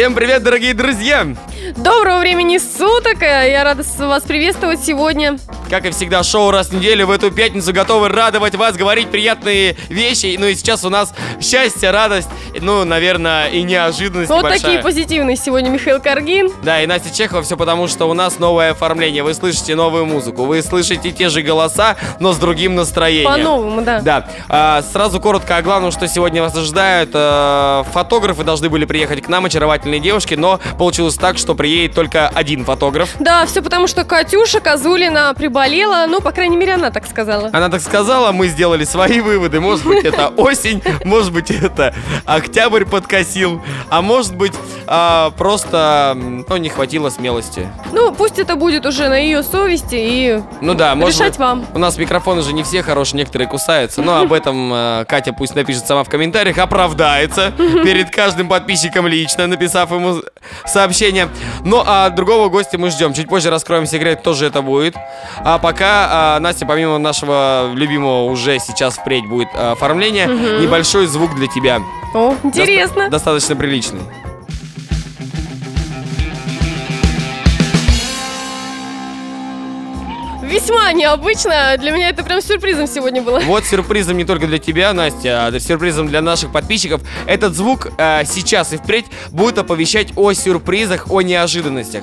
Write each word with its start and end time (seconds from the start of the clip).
Всем 0.00 0.14
привет, 0.14 0.42
дорогие 0.42 0.72
друзья! 0.72 1.26
Доброго 1.76 2.20
времени 2.20 2.56
суток! 2.56 3.20
Я 3.20 3.62
рада 3.64 3.82
вас 3.98 4.22
приветствовать 4.22 4.80
сегодня. 4.80 5.36
Как 5.70 5.86
и 5.86 5.90
всегда, 5.90 6.24
шоу 6.24 6.50
раз 6.50 6.70
в 6.70 6.74
неделю 6.74 7.06
в 7.06 7.12
эту 7.12 7.30
пятницу 7.30 7.72
готовы 7.72 8.08
радовать 8.08 8.56
вас, 8.56 8.74
говорить 8.74 9.08
приятные 9.08 9.76
вещи. 9.88 10.34
Ну 10.36 10.46
и 10.46 10.56
сейчас 10.56 10.84
у 10.84 10.90
нас 10.90 11.14
счастье, 11.40 11.92
радость, 11.92 12.28
ну, 12.60 12.84
наверное, 12.84 13.46
и 13.50 13.62
неожиданность 13.62 14.30
Вот 14.30 14.42
большая. 14.42 14.60
такие 14.60 14.78
позитивные 14.80 15.36
сегодня 15.36 15.68
Михаил 15.70 16.00
Каргин. 16.00 16.50
Да, 16.64 16.82
и 16.82 16.86
Настя 16.86 17.14
Чехова, 17.14 17.42
все 17.44 17.56
потому, 17.56 17.86
что 17.86 18.06
у 18.06 18.14
нас 18.14 18.40
новое 18.40 18.72
оформление. 18.72 19.22
Вы 19.22 19.32
слышите 19.32 19.76
новую 19.76 20.06
музыку, 20.06 20.44
вы 20.44 20.60
слышите 20.60 21.12
те 21.12 21.28
же 21.28 21.40
голоса, 21.42 21.94
но 22.18 22.32
с 22.32 22.38
другим 22.38 22.74
настроением. 22.74 23.30
По-новому, 23.30 23.82
да. 23.82 24.00
Да. 24.00 24.28
А, 24.48 24.82
сразу 24.82 25.20
коротко 25.20 25.56
о 25.56 25.62
главном, 25.62 25.92
что 25.92 26.08
сегодня 26.08 26.42
вас 26.42 26.56
ожидает. 26.56 27.10
А, 27.14 27.84
фотографы 27.92 28.42
должны 28.42 28.68
были 28.68 28.86
приехать 28.86 29.22
к 29.22 29.28
нам, 29.28 29.44
очаровательные 29.44 30.00
девушки, 30.00 30.34
но 30.34 30.58
получилось 30.78 31.14
так, 31.14 31.38
что 31.38 31.54
приедет 31.54 31.94
только 31.94 32.26
один 32.26 32.64
фотограф. 32.64 33.10
Да, 33.20 33.46
все 33.46 33.62
потому, 33.62 33.86
что 33.86 34.02
Катюша 34.02 34.58
Козулина 34.58 35.32
приболела, 35.60 36.06
ну, 36.08 36.20
по 36.20 36.32
крайней 36.32 36.56
мере, 36.56 36.74
она 36.74 36.90
так 36.90 37.06
сказала. 37.06 37.50
Она 37.52 37.68
так 37.68 37.80
сказала, 37.80 38.32
мы 38.32 38.48
сделали 38.48 38.84
свои 38.84 39.20
выводы. 39.20 39.60
Может 39.60 39.86
быть, 39.86 40.04
это 40.04 40.28
осень, 40.36 40.82
может 41.04 41.32
быть, 41.32 41.50
это 41.50 41.94
октябрь 42.24 42.84
подкосил, 42.84 43.62
а 43.90 44.00
может 44.00 44.34
быть, 44.34 44.54
а, 44.86 45.30
просто 45.36 46.16
ну, 46.16 46.56
не 46.56 46.68
хватило 46.68 47.10
смелости. 47.10 47.68
Ну, 47.92 48.12
пусть 48.12 48.38
это 48.38 48.56
будет 48.56 48.86
уже 48.86 49.08
на 49.08 49.18
ее 49.18 49.42
совести 49.42 49.96
и 49.96 50.40
Ну 50.60 50.74
да, 50.74 50.94
может 50.94 51.20
решать 51.20 51.38
вам. 51.38 51.66
У 51.74 51.78
нас 51.78 51.98
микрофоны 51.98 52.42
же 52.42 52.52
не 52.52 52.62
все 52.62 52.82
хорошие, 52.82 53.18
некоторые 53.18 53.48
кусаются. 53.48 54.00
Но 54.00 54.20
об 54.20 54.32
этом 54.32 54.72
э, 54.72 55.04
Катя 55.06 55.32
пусть 55.32 55.54
напишет 55.54 55.86
сама 55.86 56.04
в 56.04 56.08
комментариях, 56.08 56.58
оправдается 56.58 57.52
перед 57.58 58.10
каждым 58.10 58.48
подписчиком 58.48 59.06
лично, 59.06 59.46
написав 59.46 59.90
ему 59.90 60.22
сообщение. 60.66 61.28
Ну 61.64 61.82
а 61.86 62.10
другого 62.10 62.48
гостя 62.48 62.78
мы 62.78 62.90
ждем. 62.90 63.12
Чуть 63.12 63.28
позже 63.28 63.50
раскроем 63.50 63.86
секрет, 63.86 64.20
кто 64.20 64.34
же 64.34 64.46
это 64.46 64.62
будет. 64.62 64.94
А 65.44 65.58
пока, 65.58 66.36
э, 66.36 66.40
Настя, 66.40 66.66
помимо 66.66 66.98
нашего 66.98 67.70
любимого 67.74 68.24
уже 68.24 68.58
сейчас 68.58 68.96
впредь 68.98 69.26
будет 69.26 69.48
э, 69.54 69.72
оформление, 69.72 70.26
небольшой 70.26 71.06
звук 71.06 71.34
для 71.34 71.46
тебя. 71.46 71.80
О, 72.14 72.34
интересно. 72.42 73.08
Доста- 73.08 73.10
достаточно 73.10 73.56
приличный. 73.56 74.00
Весьма 80.50 80.92
необычно. 80.92 81.76
Для 81.78 81.92
меня 81.92 82.08
это 82.08 82.24
прям 82.24 82.42
сюрпризом 82.42 82.88
сегодня 82.88 83.22
было. 83.22 83.38
Вот 83.38 83.64
сюрпризом 83.64 84.16
не 84.16 84.24
только 84.24 84.48
для 84.48 84.58
тебя, 84.58 84.92
Настя, 84.92 85.46
а 85.46 85.60
сюрпризом 85.60 86.08
для 86.08 86.20
наших 86.20 86.50
подписчиков. 86.50 87.02
Этот 87.26 87.54
звук 87.54 87.86
э, 87.96 88.24
сейчас 88.24 88.72
и 88.72 88.76
впредь 88.76 89.06
будет 89.30 89.58
оповещать 89.58 90.08
о 90.16 90.32
сюрпризах, 90.32 91.08
о 91.08 91.20
неожиданностях. 91.22 92.02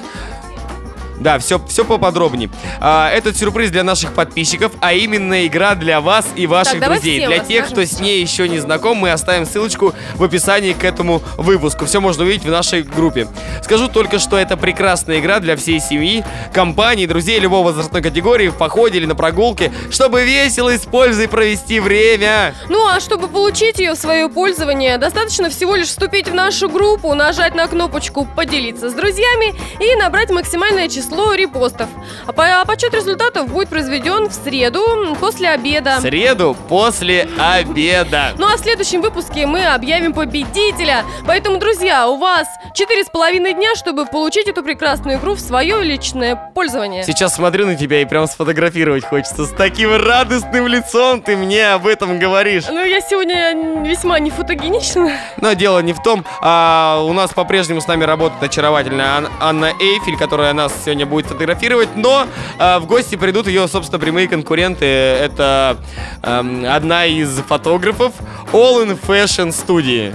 Да, 1.20 1.40
все, 1.40 1.60
все 1.68 1.84
поподробнее. 1.84 2.50
А, 2.80 3.10
этот 3.10 3.38
сюрприз 3.38 3.72
для 3.72 3.84
наших 3.84 4.14
подписчиков, 4.14 4.72
а 4.82 4.94
именно 4.94 5.46
игра 5.48 5.76
для 5.76 6.02
вас 6.02 6.28
и 6.36 6.48
ваших 6.48 6.80
Так, 6.80 6.92
друзей. 6.92 7.26
Для 7.26 7.40
тех, 7.40 7.68
кто 7.68 7.84
с 7.84 8.00
ней 8.00 8.22
еще 8.22 8.48
не 8.48 8.60
знаком, 8.60 8.98
мы 8.98 9.12
оставим 9.12 9.46
ссылочку 9.46 9.94
в 10.16 10.24
описании 10.24 10.74
к 10.74 10.84
этому 10.84 11.22
выпуску. 11.38 11.86
Все 11.86 12.00
можно 12.00 12.24
увидеть 12.24 12.46
в 12.46 12.52
нашей 12.52 12.84
группе. 12.84 13.28
Скажу 13.64 13.88
только, 13.88 14.20
что 14.20 14.38
это 14.38 14.58
прекрасная 14.58 15.20
игра 15.20 15.40
для 15.40 15.56
всей 15.56 15.80
семьи, 15.80 16.24
компании, 16.54 17.06
друзей 17.06 17.40
любого 17.40 17.68
возрастной 17.68 18.02
категории 18.02 18.50
в 18.50 18.56
походе 18.56 18.98
или 18.98 19.06
на 19.06 19.16
прогулке, 19.16 19.72
чтобы 19.90 20.24
весело 20.24 20.70
и 20.70 20.78
с 20.78 20.86
пользой 20.86 21.28
провести 21.28 21.80
время. 21.80 22.54
Ну 22.70 22.88
а 22.88 23.00
чтобы 23.00 23.28
получить 23.28 23.80
ее 23.80 23.94
в 23.94 23.98
свое 23.98 24.30
пользование, 24.30 24.98
достаточно 24.98 25.50
всего 25.50 25.76
лишь 25.76 25.88
вступить 25.88 26.28
в 26.28 26.34
нашу 26.34 26.70
группу, 26.70 27.14
нажать 27.14 27.56
на 27.56 27.68
кнопочку 27.68 28.28
«Поделиться 28.36 28.90
с 28.90 28.94
друзьями» 28.94 29.56
и 29.80 29.96
набрать 29.96 30.30
максимальное 30.30 30.88
число 30.88 31.07
репостов. 31.12 31.88
А, 32.28 32.62
а 32.62 32.66
подсчет 32.66 32.94
результатов 32.94 33.48
будет 33.48 33.70
произведен 33.70 34.30
в 34.30 34.34
среду 34.34 35.16
после 35.20 35.50
обеда. 35.50 35.98
В 35.98 36.02
среду 36.02 36.56
после 36.68 37.28
обеда. 37.38 38.34
Ну 38.38 38.48
а 38.48 38.58
в 38.58 38.60
следующем 38.60 39.02
выпуске 39.02 39.46
мы 39.46 39.66
объявим 39.66 40.14
победителя. 40.14 41.04
Поэтому, 41.26 41.58
друзья, 41.58 42.08
у 42.08 42.18
вас 42.18 42.48
четыре 42.74 43.04
с 43.04 43.10
половиной 43.10 43.54
дня, 43.54 43.76
чтобы 43.76 44.06
получить 44.06 44.48
эту 44.48 44.64
прекрасную 44.64 45.18
игру 45.20 45.36
в 45.36 45.40
свое 45.40 45.84
личное 45.84 46.36
пользование. 46.54 47.04
Сейчас 47.04 47.36
смотрю 47.36 47.66
на 47.66 47.76
тебя 47.76 48.02
и 48.02 48.06
прям 48.06 48.28
сфотографировать 48.28 49.06
хочется. 49.06 49.46
С 49.46 49.50
таким 49.50 49.96
радостным 49.96 50.68
лицом 50.68 51.22
ты 51.22 51.36
мне 51.36 51.70
об 51.70 51.88
этом 51.88 52.20
говоришь. 52.20 52.66
Ну, 52.70 52.84
я 52.84 53.02
сегодня 53.02 53.84
весьма 53.88 54.20
не 54.20 54.30
фотогенична. 54.32 55.12
Но 55.42 55.54
дело 55.54 55.80
не 55.80 55.94
в 55.94 56.02
том. 56.02 56.26
А, 56.42 57.02
у 57.04 57.14
нас 57.14 57.32
по-прежнему 57.34 57.82
с 57.82 57.88
нами 57.88 58.04
работает 58.04 58.42
очаровательная 58.42 59.18
Ан- 59.18 59.30
Анна 59.40 59.72
Эйфель, 59.80 60.18
которая 60.18 60.54
нас 60.54 60.74
сегодня 60.84 60.97
будет 61.06 61.28
фотографировать. 61.28 61.90
Но 61.96 62.28
а, 62.60 62.80
в 62.80 62.86
гости 62.86 63.16
придут 63.16 63.48
ее, 63.48 63.68
собственно, 63.68 64.00
прямые 64.00 64.28
конкуренты. 64.28 64.86
Это 64.86 65.78
эм, 66.24 66.66
одна 66.66 67.06
из 67.06 67.38
фотографов 67.48 68.14
All 68.52 68.86
in 68.86 68.98
Fashion 69.00 69.52
студии. 69.52 70.14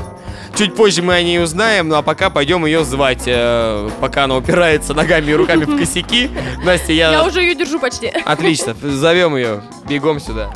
Чуть 0.55 0.75
позже 0.75 1.03
мы 1.03 1.15
о 1.15 1.23
ней 1.23 1.43
узнаем, 1.43 1.89
ну 1.89 1.95
а 1.97 2.03
пока 2.03 2.29
пойдем 2.29 2.67
ее 2.67 2.85
звать. 2.85 3.23
э, 3.27 3.89
пока 4.01 4.25
она 4.25 4.37
упирается 4.37 4.93
ногами 4.93 5.31
и 5.31 5.35
руками 5.35 5.65
в 5.65 5.79
косяки. 5.79 6.31
Настя, 6.65 6.93
я... 6.93 7.13
Я 7.13 7.25
уже 7.25 7.41
ее 7.41 7.55
держу 7.55 7.79
почти. 7.79 8.09
Отлично, 8.25 8.77
зовем 8.83 9.37
ее. 9.37 9.63
Бегом 9.89 10.21
сюда. 10.21 10.53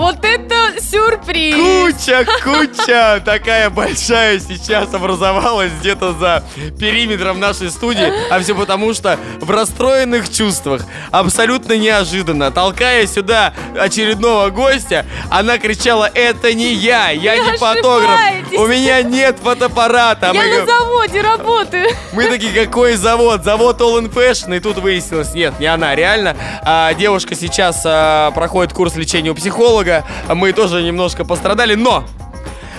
Вот 0.00 0.24
это 0.24 0.80
сюрприз! 0.80 1.56
Куча, 1.56 2.26
куча 2.42 3.22
такая 3.22 3.68
большая 3.68 4.38
сейчас 4.38 4.94
образовалась 4.94 5.72
где-то 5.78 6.14
за 6.14 6.42
периметром 6.78 7.38
нашей 7.38 7.70
студии. 7.70 8.10
А 8.30 8.40
все 8.40 8.54
потому, 8.54 8.94
что 8.94 9.18
в 9.42 9.50
расстроенных 9.50 10.32
чувствах, 10.32 10.86
абсолютно 11.10 11.76
неожиданно, 11.76 12.50
толкая 12.50 13.06
сюда 13.06 13.52
очередного 13.78 14.48
гостя, 14.48 15.04
она 15.30 15.58
кричала, 15.58 16.10
это 16.14 16.54
не 16.54 16.72
я, 16.72 17.10
я 17.10 17.36
Вы 17.36 17.50
не 17.50 17.58
фотограф, 17.58 18.20
у 18.56 18.66
меня 18.66 19.02
нет 19.02 19.36
фотоаппарата. 19.42 20.30
Я 20.32 20.42
мы 20.42 20.48
на 20.48 20.66
заводе 20.66 21.20
работаю. 21.20 21.88
Мы 22.14 22.24
такие, 22.24 22.64
какой 22.64 22.94
завод? 22.94 23.44
Завод 23.44 23.78
All 23.82 24.00
in 24.00 24.10
Fashion. 24.10 24.56
И 24.56 24.60
тут 24.60 24.78
выяснилось, 24.78 25.34
нет, 25.34 25.60
не 25.60 25.66
она, 25.66 25.94
реально. 25.94 26.36
А, 26.62 26.94
девушка 26.94 27.34
сейчас 27.34 27.82
а, 27.84 28.30
проходит 28.30 28.72
курс 28.72 28.96
лечения 28.96 29.30
у 29.30 29.34
психолога. 29.34 29.89
Мы 30.28 30.52
тоже 30.52 30.82
немножко 30.82 31.24
пострадали, 31.24 31.74
но... 31.74 32.04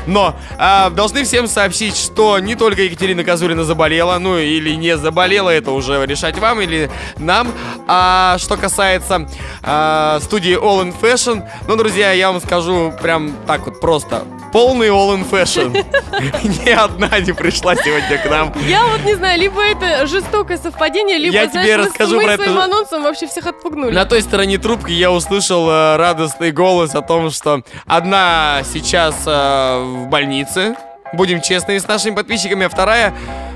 Но 0.08 0.36
а, 0.58 0.90
должны 0.90 1.24
всем 1.24 1.48
сообщить, 1.48 1.96
что 1.98 2.40
не 2.40 2.56
только 2.56 2.84
Екатерина 2.84 3.24
Козулина 3.24 3.64
заболела, 3.64 4.18
ну 4.20 4.38
или 4.38 4.76
не 4.76 4.98
заболела, 4.98 5.50
это 5.50 5.72
уже 5.72 6.06
решать 6.06 6.38
вам 6.38 6.62
или 6.62 6.90
нам. 7.18 7.52
А 7.88 8.38
что 8.40 8.58
касается 8.58 9.28
а, 9.64 10.20
студии 10.22 10.58
All 10.58 10.84
in 10.84 10.96
Fashion, 11.00 11.44
ну, 11.68 11.76
друзья, 11.76 12.12
я 12.12 12.32
вам 12.32 12.42
скажу 12.42 12.94
прям 13.02 13.34
так 13.48 13.66
вот 13.66 13.80
просто. 13.80 14.24
Полный 14.52 14.90
All 14.90 15.16
in 15.16 15.30
Fashion. 15.30 15.72
Ни 16.66 16.70
одна 16.70 17.20
не 17.20 17.32
пришла 17.32 17.76
сегодня 17.76 18.18
к 18.18 18.30
нам. 18.30 18.54
Я 18.68 18.86
вот 18.86 19.04
не 19.06 19.16
знаю, 19.16 19.40
либо 19.40 19.62
это 19.62 20.06
жестокое 20.08 20.58
совпадение, 20.58 21.18
либо, 21.18 21.34
Я 21.34 21.48
знаешь, 21.48 21.66
тебе 21.66 21.76
расскажу 21.78 22.18
мы 22.18 22.24
про 22.24 22.36
своим 22.36 22.60
анонсом 22.60 23.04
вообще 23.04 23.28
всех 23.28 23.46
отпугнули. 23.48 23.94
На 23.94 24.06
той 24.06 24.22
стороне 24.22 24.58
трубки 24.58 24.92
я 24.92 25.12
услышал 25.12 25.70
э, 25.70 25.96
радостный 25.96 26.52
голос 26.52 26.96
о 26.96 27.02
том, 27.02 27.32
что 27.32 27.62
одна 27.86 28.62
сейчас 28.72 29.16
э, 29.26 29.91
в 29.92 30.08
больнице. 30.08 30.76
Будем 31.14 31.42
честными 31.42 31.78
с 31.78 31.88
нашими 31.88 32.16
подписчиками, 32.16 32.66
а 32.66 32.70
вторая 32.70 33.14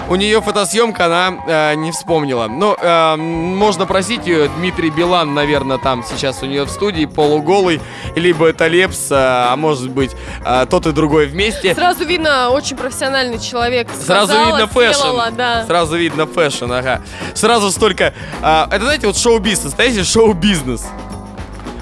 у 0.07 0.15
нее 0.15 0.41
фотосъемка, 0.41 1.05
она 1.05 1.37
э, 1.47 1.75
не 1.75 1.91
вспомнила. 1.91 2.47
Ну, 2.47 2.75
э, 2.79 3.15
можно 3.15 3.85
просить 3.85 4.27
ее, 4.27 4.49
Дмитрий 4.57 4.89
Билан, 4.89 5.33
наверное, 5.33 5.77
там 5.77 6.03
сейчас 6.03 6.43
у 6.43 6.45
нее 6.45 6.65
в 6.65 6.69
студии, 6.69 7.05
полуголый, 7.05 7.81
либо 8.15 8.47
это 8.47 8.67
Лепс, 8.67 9.11
э, 9.11 9.15
а 9.15 9.55
может 9.55 9.89
быть, 9.89 10.11
э, 10.45 10.65
тот 10.69 10.85
и 10.85 10.91
другой 10.91 11.25
вместе. 11.27 11.73
Сразу 11.73 12.05
видно, 12.05 12.49
очень 12.49 12.77
профессиональный 12.77 13.39
человек. 13.39 13.87
Сразу 13.99 14.33
Сказала, 14.33 14.47
видно 14.47 14.67
fashion. 14.67 14.99
сделала, 14.99 15.31
да. 15.31 15.65
Сразу 15.65 15.97
видно 15.97 16.27
fashion, 16.27 16.71
ага. 16.71 17.01
Сразу 17.33 17.71
столько... 17.71 18.13
а, 18.41 18.67
это, 18.71 18.83
знаете, 18.83 19.07
вот 19.07 19.17
шоу-бизнес, 19.17 19.65
настоящий 19.65 20.03
шоу-бизнес. 20.03 20.85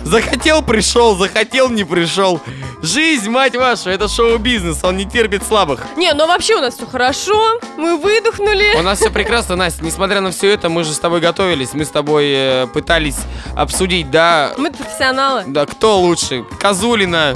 Захотел, 0.03 0.61
пришел, 0.61 1.15
захотел, 1.17 1.69
не 1.69 1.83
пришел. 1.83 2.39
Жизнь, 2.81 3.29
мать 3.29 3.55
вашу, 3.55 3.89
это 3.89 4.07
шоу-бизнес, 4.09 4.83
он 4.83 4.97
не 4.97 5.05
терпит 5.05 5.43
слабых. 5.43 5.79
Не, 5.95 6.13
ну 6.13 6.27
вообще 6.27 6.55
у 6.55 6.59
нас 6.61 6.75
все 6.75 6.85
хорошо, 6.85 7.59
мы 7.77 7.97
выдохнули. 7.97 8.75
У 8.77 8.81
нас 8.81 8.99
все 8.99 9.09
прекрасно, 9.09 9.55
Настя. 9.55 9.83
Несмотря 9.83 10.19
на 10.21 10.31
все 10.31 10.51
это, 10.53 10.67
мы 10.69 10.83
же 10.83 10.93
с 10.93 10.99
тобой 10.99 11.21
готовились. 11.21 11.69
Мы 11.73 11.85
с 11.85 11.89
тобой 11.89 12.25
э, 12.27 12.67
пытались 12.73 13.17
обсудить, 13.55 14.11
да, 14.11 14.51
Мы 14.57 14.71
профессионалы. 14.71 15.43
да, 15.47 15.65
кто 15.65 15.97
лучше. 15.99 16.43
Козулина 16.59 17.35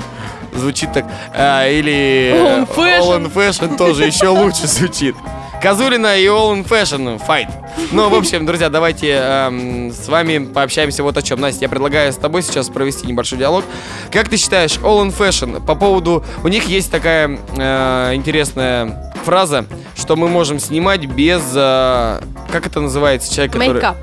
звучит 0.54 0.92
так. 0.94 1.06
э, 1.34 1.74
или... 1.80 2.34
Fashion. 2.76 3.00
All 3.00 3.18
in 3.24 3.34
Fashion 3.34 3.78
тоже 3.78 4.06
еще 4.06 4.28
лучше 4.28 4.68
звучит. 4.68 5.16
Козулина 5.62 6.18
и 6.18 6.26
All 6.26 6.54
in 6.54 6.68
Fashion 6.68 7.20
Fight. 7.26 7.50
Ну, 7.92 8.10
в 8.10 8.16
общем, 8.16 8.46
друзья, 8.46 8.70
давайте 8.70 9.10
эм, 9.12 9.92
с 9.92 10.08
вами 10.08 10.46
пообщаемся 10.46 11.04
вот 11.04 11.18
о 11.18 11.22
чем. 11.22 11.42
Настя, 11.42 11.66
я 11.66 11.70
предлагаю 11.70 12.14
с 12.14 12.16
тобой 12.16 12.44
сейчас 12.44 12.70
провести 12.70 13.08
небольшой 13.08 13.40
диалог. 13.40 13.66
Как 14.12 14.30
ты 14.30 14.38
считаешь, 14.38 14.78
All 14.78 15.06
in 15.06 15.16
Fashion, 15.18 15.66
по 15.66 15.76
поводу... 15.76 16.24
У 16.44 16.48
них 16.48 16.66
есть 16.66 16.92
такая 16.92 17.40
э, 17.58 18.12
интересная 18.14 19.14
фраза, 19.26 19.66
что 19.96 20.16
мы 20.16 20.28
можем 20.28 20.60
снимать 20.60 21.06
без... 21.06 21.42
Э, 21.56 22.22
как 22.52 22.68
это 22.68 22.80
называется? 22.80 23.34
Человек, 23.34 23.54
который... 23.54 23.74
Мейкап. 23.74 23.98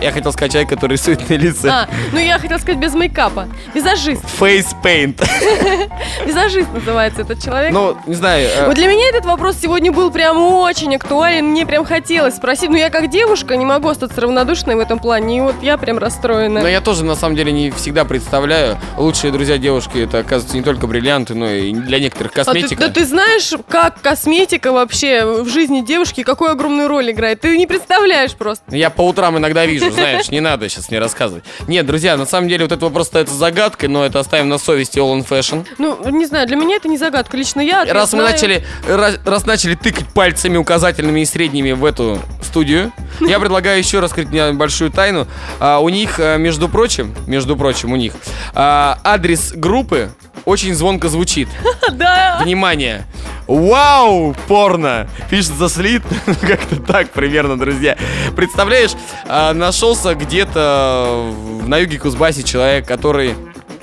Я 0.00 0.12
хотел 0.12 0.32
сказать 0.32 0.52
человек, 0.52 0.70
который 0.70 0.92
рисует 0.92 1.28
на 1.28 1.34
лице. 1.34 1.68
А, 1.68 1.88
ну 2.12 2.18
я 2.18 2.38
хотела 2.38 2.58
сказать 2.58 2.78
без 2.78 2.94
мейкапа. 2.94 3.48
Визажист. 3.74 4.22
Face 4.40 4.66
paint. 4.82 5.20
Визажист 6.26 6.72
называется 6.72 7.22
этот 7.22 7.42
человек. 7.42 7.72
Ну, 7.72 7.96
не 8.06 8.14
знаю. 8.14 8.48
э, 8.48 8.66
Вот 8.66 8.76
для 8.76 8.86
меня 8.86 9.08
этот 9.10 9.26
вопрос 9.26 9.56
сегодня 9.60 9.92
был 9.92 10.10
прям 10.10 10.38
очень 10.38 10.94
актуален. 10.96 11.46
Мне 11.46 11.66
прям 11.66 11.84
хотелось 11.84 12.36
спросить. 12.36 12.70
Но 12.70 12.76
я 12.78 12.88
как 12.90 13.10
девушка 13.10 13.56
не 13.56 13.64
могу 13.66 13.88
остаться 13.88 14.20
равнодушной 14.20 14.74
в 14.76 14.78
этом 14.78 14.98
плане. 14.98 15.36
И 15.38 15.40
вот 15.42 15.56
я 15.62 15.76
прям 15.76 15.98
расстроена. 15.98 16.60
Но 16.62 16.68
я 16.68 16.80
тоже, 16.80 17.04
на 17.04 17.14
самом 17.14 17.36
деле, 17.36 17.52
не 17.52 17.70
всегда 17.70 18.04
представляю. 18.04 18.78
Лучшие 18.96 19.32
друзья 19.32 19.58
девушки, 19.58 19.98
это, 20.04 20.20
оказывается, 20.20 20.56
не 20.56 20.62
только 20.62 20.86
бриллианты, 20.86 21.34
но 21.34 21.46
и 21.50 21.72
для 21.72 21.98
некоторых 22.00 22.32
А 22.32 22.44
ты, 22.44 22.44
косметика. 22.44 22.80
да 22.86 22.88
ты 22.88 23.04
знаешь, 23.04 23.52
как 23.68 24.00
косметика 24.00 24.72
вообще 24.72 25.24
в 25.42 25.48
жизни 25.48 25.80
девушки 25.82 26.22
какую 26.22 26.50
огромную 26.52 26.88
роль 26.88 27.10
играет? 27.10 27.40
Ты 27.42 27.56
не 27.58 27.66
представляешь 27.66 28.32
просто. 28.34 28.74
Я 28.74 28.88
по 28.90 29.02
утрам 29.06 29.36
иногда 29.36 29.66
вижу, 29.66 29.89
знаешь, 29.92 30.30
не 30.30 30.40
надо 30.40 30.68
сейчас 30.68 30.90
мне 30.90 30.98
рассказывать. 30.98 31.44
Нет, 31.66 31.86
друзья, 31.86 32.16
на 32.16 32.26
самом 32.26 32.48
деле 32.48 32.64
вот 32.64 32.72
этот 32.72 32.82
вопрос 32.82 33.06
остается 33.08 33.34
загадкой, 33.34 33.88
но 33.88 34.04
это 34.04 34.20
оставим 34.20 34.48
на 34.48 34.58
совести 34.58 34.98
All 34.98 35.18
in 35.18 35.26
Fashion. 35.26 35.66
Ну, 35.78 35.98
не 36.10 36.26
знаю, 36.26 36.46
для 36.46 36.56
меня 36.56 36.76
это 36.76 36.88
не 36.88 36.98
загадка. 36.98 37.36
Лично 37.36 37.60
я 37.60 37.84
Раз 37.84 38.12
мы 38.12 38.20
знаю. 38.20 38.32
начали, 38.32 38.64
раз, 38.88 39.18
раз 39.24 39.46
начали 39.46 39.74
тыкать 39.74 40.06
пальцами 40.08 40.56
указательными 40.56 41.20
и 41.20 41.24
средними 41.24 41.72
в 41.72 41.84
эту 41.84 42.18
студию, 42.42 42.92
я 43.20 43.38
предлагаю 43.38 43.78
еще 43.78 44.00
раскрыть 44.00 44.28
мне 44.28 44.52
большую 44.52 44.90
тайну. 44.90 45.26
А, 45.58 45.78
у 45.78 45.88
них, 45.88 46.16
а, 46.18 46.36
между 46.36 46.68
прочим, 46.68 47.14
между 47.26 47.56
прочим, 47.56 47.92
у 47.92 47.96
них 47.96 48.12
а, 48.54 48.98
адрес 49.04 49.52
группы 49.54 50.10
очень 50.44 50.74
звонко 50.74 51.08
звучит. 51.08 51.48
Да. 51.92 52.38
Внимание! 52.42 53.04
Вау, 53.48 54.34
порно! 54.46 55.08
Пишет 55.28 55.54
за 55.54 55.68
слит. 55.68 56.02
Как-то 56.40 56.76
так 56.76 57.10
примерно, 57.10 57.58
друзья. 57.58 57.96
Представляешь, 58.36 58.92
а, 59.26 59.52
нашелся 59.52 60.14
где-то 60.14 61.34
на 61.66 61.78
юге 61.78 61.98
Кузбассе 61.98 62.44
человек, 62.44 62.86
который 62.86 63.34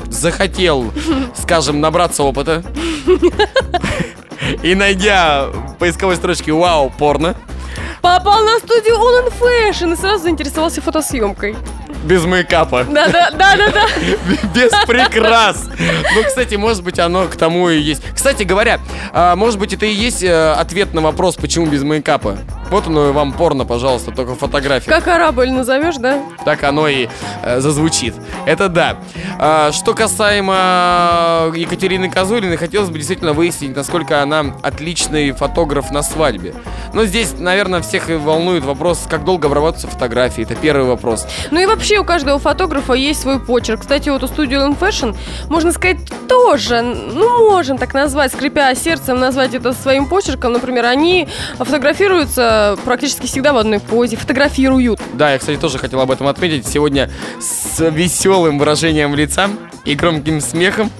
захотел, 0.05 0.93
скажем, 1.35 1.81
набраться 1.81 2.23
опыта. 2.23 2.63
И 4.63 4.73
найдя 4.73 5.47
поисковой 5.79 6.15
строчке 6.15 6.53
«Вау, 6.53 6.89
порно», 6.97 7.35
Попал 8.01 8.43
на 8.43 8.59
студию 8.59 8.95
All 8.95 9.25
in 9.25 9.33
Fashion 9.39 9.93
и 9.93 9.95
сразу 9.97 10.23
заинтересовался 10.23 10.81
фотосъемкой. 10.81 11.55
Без 12.07 12.25
мейкапа, 12.25 12.85
Да, 12.85 13.07
да, 13.09 13.29
да, 13.31 13.57
да, 13.57 13.71
да. 13.71 13.87
без 14.55 14.71
прикрас. 14.87 15.69
Ну, 16.15 16.23
кстати, 16.25 16.55
может 16.55 16.83
быть, 16.83 16.99
оно 16.99 17.25
к 17.25 17.35
тому 17.35 17.69
и 17.69 17.77
есть. 17.79 18.01
Кстати 18.15 18.43
говоря, 18.43 18.79
а, 19.13 19.35
может 19.35 19.59
быть, 19.59 19.73
это 19.73 19.85
и 19.85 19.91
есть 19.93 20.23
э, 20.23 20.51
ответ 20.53 20.93
на 20.93 21.01
вопрос, 21.01 21.35
почему 21.35 21.65
без 21.67 21.83
мейкапа. 21.83 22.37
Вот 22.69 22.87
оно 22.87 23.09
и 23.09 23.11
вам 23.11 23.33
порно, 23.33 23.65
пожалуйста, 23.65 24.11
только 24.11 24.35
фотографии. 24.35 24.89
Как 24.89 25.03
корабль 25.03 25.49
назовешь, 25.49 25.95
да? 25.97 26.21
Так 26.45 26.63
оно 26.63 26.87
и 26.87 27.07
э, 27.43 27.59
зазвучит. 27.59 28.15
Это 28.45 28.69
да. 28.69 28.97
А, 29.37 29.71
что 29.71 29.93
касаемо 29.93 31.51
Екатерины 31.55 32.09
Козулиной, 32.09 32.57
хотелось 32.57 32.89
бы 32.89 32.97
действительно 32.97 33.33
выяснить, 33.33 33.75
насколько 33.75 34.21
она 34.21 34.55
отличный 34.63 35.31
фотограф 35.31 35.91
на 35.91 36.03
свадьбе. 36.03 36.53
Но 36.93 37.05
здесь, 37.05 37.33
наверное, 37.37 37.81
всех 37.81 38.09
волнует 38.09 38.63
вопрос, 38.63 39.05
как 39.09 39.23
долго 39.25 39.47
обрабатываются 39.47 39.87
фотографии. 39.87 40.43
Это 40.43 40.55
первый 40.55 40.87
вопрос. 40.87 41.27
Ну 41.51 41.59
и 41.59 41.65
вообще 41.65 41.96
у 41.97 42.03
каждого 42.03 42.39
фотографа 42.39 42.93
есть 42.93 43.21
свой 43.21 43.39
почерк. 43.39 43.81
Кстати, 43.81 44.09
вот 44.09 44.23
у 44.23 44.27
студии 44.27 44.57
in 44.57 44.77
Fashion, 44.77 45.15
можно 45.49 45.71
сказать, 45.71 45.97
тоже, 46.27 46.81
ну, 46.81 47.49
можем 47.49 47.77
так 47.77 47.93
назвать, 47.93 48.31
скрипя 48.33 48.73
сердцем, 48.75 49.19
назвать 49.19 49.53
это 49.53 49.73
своим 49.73 50.07
почерком. 50.07 50.53
Например, 50.53 50.85
они 50.85 51.27
фотографируются 51.57 52.77
практически 52.85 53.25
всегда 53.25 53.53
в 53.53 53.57
одной 53.57 53.79
позе, 53.79 54.15
фотографируют. 54.17 54.99
Да, 55.13 55.31
я, 55.31 55.39
кстати, 55.39 55.59
тоже 55.59 55.77
хотел 55.77 55.99
об 56.01 56.11
этом 56.11 56.27
отметить. 56.27 56.67
Сегодня 56.67 57.09
с 57.39 57.79
веселым 57.89 58.59
выражением 58.59 59.15
лица 59.15 59.49
и 59.87 59.95
громким 59.95 60.41
смехом 60.41 60.91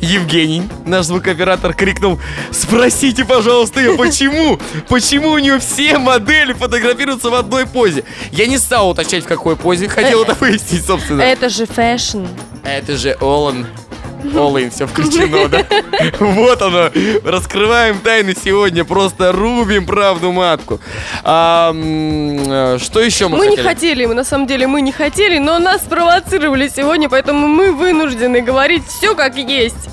Евгений, 0.00 0.62
наш 0.84 1.06
звукооператор, 1.06 1.72
крикнул 1.72 2.20
«Спросите, 2.52 3.24
пожалуйста, 3.24 3.80
ее, 3.80 3.96
почему? 3.96 4.60
Почему 4.88 5.30
у 5.30 5.38
нее 5.38 5.58
все 5.58 5.98
модели 5.98 6.52
фотографируются 6.52 7.30
в 7.30 7.34
одной 7.34 7.66
позе?» 7.66 8.04
Я 8.30 8.46
не 8.46 8.58
стал 8.58 8.90
уточнять, 8.90 9.24
в 9.24 9.26
какой 9.26 9.56
позе, 9.56 9.88
хотел 9.88 10.22
это 10.22 10.34
выяснить, 10.34 10.84
собственно. 10.84 11.22
Это 11.22 11.48
же 11.48 11.64
fashion. 11.64 12.26
Это 12.62 12.96
же 12.96 13.16
all 13.20 13.43
in. 13.43 13.66
All 14.34 14.52
in, 14.52 14.70
все 14.70 14.86
включено, 14.86 15.48
да? 15.48 15.64
Вот 16.20 16.62
оно. 16.62 16.90
Раскрываем 17.24 17.98
тайны 18.00 18.34
сегодня. 18.34 18.84
Просто 18.84 19.32
рубим 19.32 19.86
правду 19.86 20.32
матку. 20.32 20.80
А, 21.22 21.72
э, 21.74 22.78
что 22.80 23.00
еще 23.00 23.28
мы, 23.28 23.38
Мы 23.38 23.46
не 23.48 23.56
хотели? 23.56 23.68
хотели, 23.68 24.06
мы 24.06 24.14
на 24.14 24.24
самом 24.24 24.46
деле 24.46 24.66
мы 24.66 24.80
не 24.80 24.92
хотели, 24.92 25.38
но 25.38 25.58
нас 25.58 25.82
спровоцировали 25.82 26.68
сегодня, 26.74 27.08
поэтому 27.08 27.46
мы 27.46 27.72
вынуждены 27.72 28.40
говорить 28.40 28.84
все 28.86 29.14
как 29.14 29.36
есть. 29.36 29.88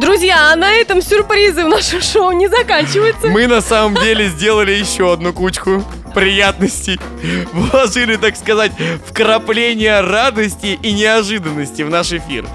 Друзья, 0.00 0.50
а 0.52 0.56
на 0.56 0.72
этом 0.72 1.00
сюрпризы 1.00 1.64
в 1.64 1.68
нашем 1.68 2.02
шоу 2.02 2.32
не 2.32 2.48
заканчиваются. 2.48 3.28
Мы 3.28 3.46
на 3.46 3.60
самом 3.60 3.94
деле 4.02 4.28
сделали 4.28 4.72
еще 4.72 5.12
одну 5.12 5.32
кучку 5.32 5.84
приятностей. 6.14 6.98
Вложили, 7.52 8.16
так 8.16 8.36
сказать, 8.36 8.72
вкрапление 9.06 10.00
радости 10.00 10.78
и 10.80 10.92
неожиданности 10.92 11.82
в 11.82 11.90
наш 11.90 12.12
эфир. 12.12 12.46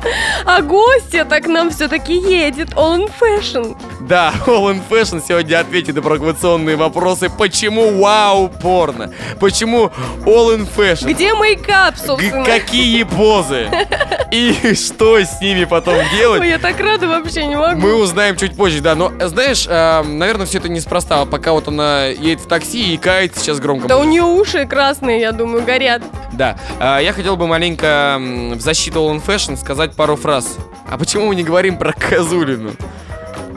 А 0.46 0.62
гостья 0.62 1.26
так 1.26 1.48
нам 1.48 1.70
все-таки 1.70 2.14
едет. 2.14 2.70
All 2.72 2.98
in 2.98 3.12
fashion. 3.20 3.78
Да, 4.02 4.34
All 4.48 4.74
in 4.74 4.82
Fashion 4.90 5.22
сегодня 5.26 5.60
ответит 5.60 5.96
на 5.96 6.02
провокационные 6.02 6.76
вопросы. 6.76 7.30
Почему 7.30 8.00
вау 8.02 8.50
порно? 8.50 9.14
Почему 9.40 9.92
All 10.26 10.58
in 10.58 10.68
Fashion? 10.76 11.12
Где 11.14 11.34
мейкап, 11.34 11.96
собственно? 11.98 12.44
какие 12.44 13.04
позы? 13.04 13.70
И 14.32 14.74
что 14.76 15.20
с 15.20 15.42
ними 15.42 15.66
потом 15.66 15.98
делать? 16.16 16.42
Ой, 16.42 16.50
я 16.50 16.60
так 16.60 16.80
рада 16.80 17.08
вообще 17.08 17.46
не 17.46 17.56
могу. 17.56 17.80
Мы 17.80 17.94
узнаем 17.96 18.36
чуть 18.36 18.56
позже, 18.56 18.80
да. 18.82 18.96
Но, 18.96 19.12
э, 19.20 19.28
знаешь, 19.28 19.66
э, 19.68 20.04
наверное, 20.04 20.46
все 20.46 20.60
это 20.60 20.70
неспроста. 20.70 21.26
Пока 21.26 21.52
вот 21.52 21.68
она 21.68 22.06
едет 22.06 22.42
в 22.42 22.48
такси 22.48 22.94
и 22.94 22.98
кает 22.98 23.36
сейчас 23.50 23.60
громко. 23.60 23.88
Да 23.88 23.98
у 23.98 24.04
нее 24.04 24.24
уши 24.24 24.66
красные, 24.66 25.20
я 25.20 25.32
думаю, 25.32 25.64
горят. 25.64 26.02
Да. 26.34 26.58
Э, 26.80 27.00
я 27.02 27.14
хотел 27.14 27.36
бы 27.36 27.48
маленько 27.48 28.18
в 28.20 28.60
защиту 28.60 29.00
All 29.00 29.24
Fashion 29.26 29.58
сказать 29.58 29.96
пару 29.96 30.16
фраз. 30.16 30.58
А 30.90 30.98
почему 30.98 31.28
мы 31.28 31.36
не 31.36 31.44
говорим 31.44 31.78
про 31.78 31.94
Козулину? 31.94 32.72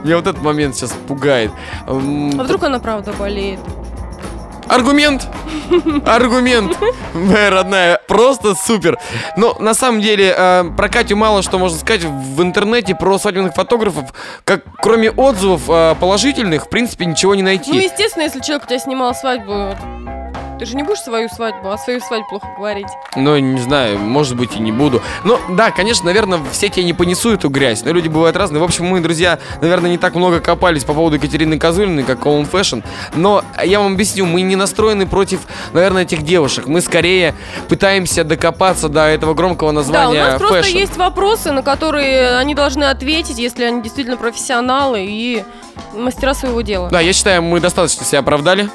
Меня 0.05 0.17
вот 0.17 0.27
этот 0.27 0.43
момент 0.43 0.75
сейчас 0.75 0.93
пугает. 1.07 1.51
А 1.87 1.93
вдруг 1.93 2.63
она 2.65 2.79
правда 2.79 3.13
болеет? 3.13 3.61
Аргумент! 4.73 5.29
Аргумент! 6.07 6.79
Моя 7.13 7.51
родная, 7.51 8.01
просто 8.09 8.55
супер! 8.55 8.99
Но 9.37 9.55
на 9.59 9.75
самом 9.75 10.01
деле 10.01 10.35
э, 10.35 10.65
про 10.75 10.89
Катю 10.89 11.15
мало 11.15 11.43
что 11.43 11.59
можно 11.59 11.79
сказать 11.79 12.05
в 12.05 12.43
интернете 12.43 12.95
про 12.95 13.19
свадебных 13.19 13.55
фотографов. 13.55 14.15
Как 14.45 14.63
кроме 14.81 15.11
отзывов 15.11 15.69
э, 15.69 15.95
положительных, 16.01 16.65
в 16.65 16.69
принципе, 16.71 17.05
ничего 17.05 17.35
не 17.35 17.43
найти. 17.43 17.71
Ну, 17.71 17.81
естественно, 17.81 18.23
если 18.23 18.41
человек 18.41 18.65
у 18.65 18.69
тебя 18.69 18.79
снимал 18.79 19.15
свадьбу, 19.15 19.77
ты 20.63 20.67
же 20.67 20.77
не 20.77 20.85
будешь 20.85 21.01
свою 21.01 21.29
свадьбу, 21.29 21.71
а 21.71 21.77
свою 21.77 21.99
свадьбу 22.01 22.29
плохо 22.29 22.47
говорить. 22.57 22.87
Ну, 23.17 23.37
не 23.37 23.61
знаю, 23.61 23.99
может 23.99 24.37
быть 24.37 24.55
и 24.55 24.61
не 24.61 24.71
буду. 24.71 25.03
Но 25.25 25.41
да, 25.51 25.73
конечно, 25.73 26.07
наверное, 26.07 26.39
все 26.53 26.69
те 26.69 26.85
не 26.85 26.93
понесу 26.93 27.33
эту 27.33 27.49
грязь. 27.49 27.83
Но 27.85 27.91
люди 27.91 28.07
бывают 28.07 28.37
разные. 28.37 28.61
В 28.61 28.65
общем, 28.65 28.85
мы, 28.85 29.01
друзья, 29.01 29.41
наверное, 29.61 29.91
не 29.91 29.99
так 29.99 30.15
много 30.15 30.39
копались 30.39 30.85
по 30.85 30.95
поводу 30.95 31.17
Екатерины 31.17 31.59
Козулиной, 31.59 32.05
как 32.05 32.21
in 32.27 32.49
Fashion. 32.49 32.85
Но 33.17 33.45
я 33.61 33.81
вам 33.81 33.95
объясню, 33.95 34.25
мы 34.25 34.43
не 34.43 34.55
настроены 34.55 35.05
против, 35.05 35.41
наверное, 35.73 36.05
этих 36.05 36.23
девушек. 36.23 36.69
Мы 36.69 36.81
скорее 36.81 37.35
пытаемся 37.69 38.23
докопаться 38.23 38.89
до 38.89 39.07
этого 39.09 39.35
громкого 39.35 39.73
Да, 39.73 39.81
у 39.81 39.83
названия 39.83 40.23
нас 40.23 40.39
просто 40.39 40.61
fashion. 40.61 40.79
есть 40.79 40.97
вопросы, 40.97 41.51
на 41.51 41.63
которые 41.63 42.37
они 42.37 42.55
должны 42.55 42.85
ответить, 42.85 43.39
если 43.39 43.65
они 43.65 43.83
действительно 43.83 44.17
профессионалы 44.17 45.05
и 45.05 45.43
мастера 45.93 46.35
своего 46.35 46.61
дела. 46.61 46.89
Да, 46.89 47.01
я 47.01 47.13
считаю, 47.13 47.43
мы 47.43 47.59
достаточно 47.59 48.05
себя 48.05 48.21
оправдали. 48.21 48.71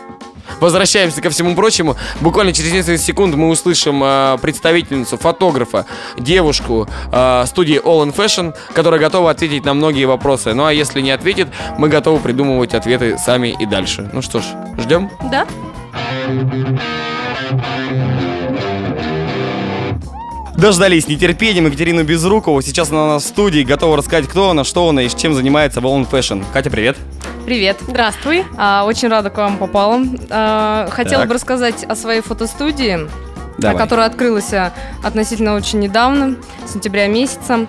Возвращаемся 0.60 1.22
ко 1.22 1.30
всему 1.30 1.56
прочему. 1.56 1.96
Буквально 2.22 2.54
через 2.54 2.72
несколько 2.72 2.98
секунд 2.98 3.36
мы 3.36 3.50
услышим 3.50 4.02
э, 4.04 4.38
представительницу, 4.42 5.18
фотографа, 5.18 5.86
девушку 6.18 6.88
э, 7.12 7.44
студии 7.48 7.82
All 7.84 8.06
in 8.06 8.16
Fashion, 8.16 8.56
которая 8.74 9.00
готова 9.00 9.32
ответить 9.32 9.66
на 9.66 9.74
многие 9.74 10.06
вопросы. 10.06 10.54
Ну 10.54 10.66
а 10.66 10.74
если 10.74 11.02
не 11.02 11.12
ответит, 11.12 11.48
мы 11.78 11.90
готовы 11.90 12.20
придумывать 12.20 12.74
ответы 12.74 13.18
сами 13.18 13.56
и 13.60 13.66
дальше. 13.66 14.10
Ну 14.14 14.22
что 14.22 14.40
ж, 14.40 14.46
ждем. 14.78 15.10
Да? 15.32 15.46
Дождались 20.58 21.08
нетерпением 21.08 21.68
Екатерину 21.68 22.04
Безрукову. 22.04 22.64
Сейчас 22.64 22.90
она 22.90 23.04
у 23.04 23.08
нас 23.10 23.24
в 23.24 23.28
студии, 23.28 23.62
готова 23.62 23.96
рассказать, 23.96 24.28
кто 24.28 24.50
она, 24.50 24.64
что 24.64 24.90
она 24.90 25.04
и 25.04 25.10
чем 25.10 25.36
занимается 25.36 25.82
в 25.82 25.86
All 25.86 26.10
Fashion. 26.10 26.44
Катя, 26.52 26.72
привет. 26.72 26.98
Привет. 27.46 27.78
Здравствуй. 27.88 28.44
А, 28.58 28.84
очень 28.84 29.08
рада 29.08 29.30
к 29.30 29.38
вам 29.38 29.58
попала. 29.58 30.02
А, 30.32 30.88
хотела 30.90 31.22
Так. 31.22 31.28
бы 31.28 31.36
рассказать 31.36 31.84
о 31.84 31.96
своей 31.96 32.22
фотостудии, 32.22 33.08
Давай. 33.60 33.78
которая 33.78 34.08
открылась 34.08 34.52
а, 34.52 34.74
относительно 35.04 35.54
очень 35.54 35.80
недавно, 35.80 36.38
сентября 36.66 37.06
месяца. 37.06 37.68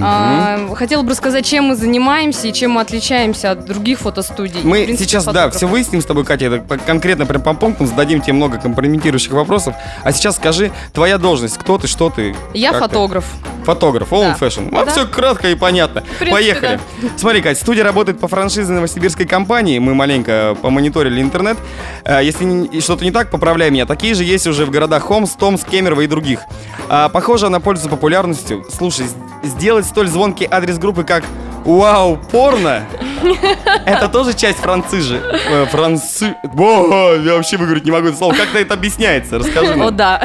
А, 0.00 0.68
хотела 0.74 1.02
бы 1.02 1.10
рассказать, 1.10 1.44
чем 1.44 1.64
мы 1.64 1.76
занимаемся 1.76 2.48
и 2.48 2.52
чем 2.52 2.72
мы 2.72 2.80
отличаемся 2.80 3.52
от 3.52 3.66
других 3.66 4.00
фотостудий. 4.00 4.60
Мы 4.62 4.84
принципе, 4.84 5.08
сейчас, 5.08 5.24
да, 5.24 5.30
фотографов. 5.32 5.56
все 5.56 5.66
выясним 5.66 6.00
с 6.00 6.04
тобой, 6.04 6.24
Катя, 6.24 6.46
это 6.46 6.78
конкретно 6.78 7.26
прям 7.26 7.42
по 7.42 7.54
пунктам, 7.54 7.86
зададим 7.86 8.20
тебе 8.20 8.32
много 8.34 8.58
компрометирующих 8.58 9.32
вопросов. 9.32 9.74
А 10.02 10.12
сейчас 10.12 10.36
скажи, 10.36 10.72
твоя 10.92 11.18
должность, 11.18 11.58
кто 11.58 11.78
ты, 11.78 11.86
что 11.86 12.10
ты? 12.10 12.34
Я 12.54 12.72
как 12.72 12.80
ты? 12.90 13.32
Фотограф. 13.64 14.12
All 14.12 14.36
Да. 14.38 14.46
Fashion. 14.46 14.68
Вот 14.70 14.86
Да. 14.86 14.90
все 14.92 15.06
кратко 15.06 15.48
и 15.50 15.54
понятно. 15.54 16.00
принципе, 16.02 16.30
Поехали. 16.30 16.80
Смотри, 17.16 17.42
Кать, 17.42 17.58
студия 17.58 17.84
работает 17.84 18.18
по 18.20 18.28
франшизе 18.28 18.72
новосибирской 18.72 19.26
компании. 19.26 19.78
Мы 19.78 19.94
маленько 19.94 20.56
помониторили 20.60 21.20
интернет. 21.20 21.56
Э, 22.04 22.20
Если 22.22 22.80
что-то 22.80 23.04
не 23.04 23.10
так, 23.10 23.30
поправляй 23.30 23.70
меня. 23.70 23.86
Такие 23.86 24.14
же 24.14 24.24
есть 24.24 24.46
уже 24.46 24.64
в 24.66 24.70
городах 24.70 25.02
Хомс, 25.04 25.32
Томск, 25.32 25.68
Кемерово 25.68 26.02
и 26.02 26.06
других. 26.06 26.40
А, 26.88 27.08
похоже, 27.08 27.46
она 27.46 27.60
пользуется 27.60 27.90
популярностью. 27.90 28.64
Слушай, 28.76 29.06
сделать 29.42 29.86
столь 29.86 30.08
звонкий 30.08 30.46
адрес 30.50 30.78
группы, 30.78 31.04
как 31.04 31.24
Вау, 31.64 32.16
порно! 32.16 32.82
Это 33.86 34.08
тоже 34.08 34.32
часть 34.34 34.58
францизы. 34.58 35.20
Э, 35.48 35.64
Франци... 35.66 36.34
О, 36.58 37.14
я 37.14 37.34
вообще 37.34 37.56
выговорить 37.56 37.84
не 37.84 37.92
могу 37.92 38.08
это 38.08 38.16
слово. 38.16 38.34
Как 38.34 38.52
это 38.54 38.74
объясняется? 38.74 39.38
Расскажи 39.38 39.72
О, 39.74 39.76
нам. 39.76 39.96
да. 39.96 40.24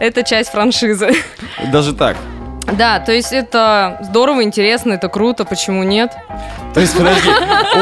Это 0.00 0.22
часть 0.24 0.50
франшизы. 0.50 1.12
Даже 1.70 1.92
так. 1.92 2.16
Да, 2.72 3.00
то 3.00 3.12
есть 3.12 3.32
это 3.32 3.98
здорово, 4.02 4.42
интересно, 4.42 4.92
это 4.94 5.08
круто, 5.08 5.44
почему 5.44 5.82
нет? 5.82 6.12
То 6.74 6.80
есть, 6.80 6.96
подожди, 6.96 7.28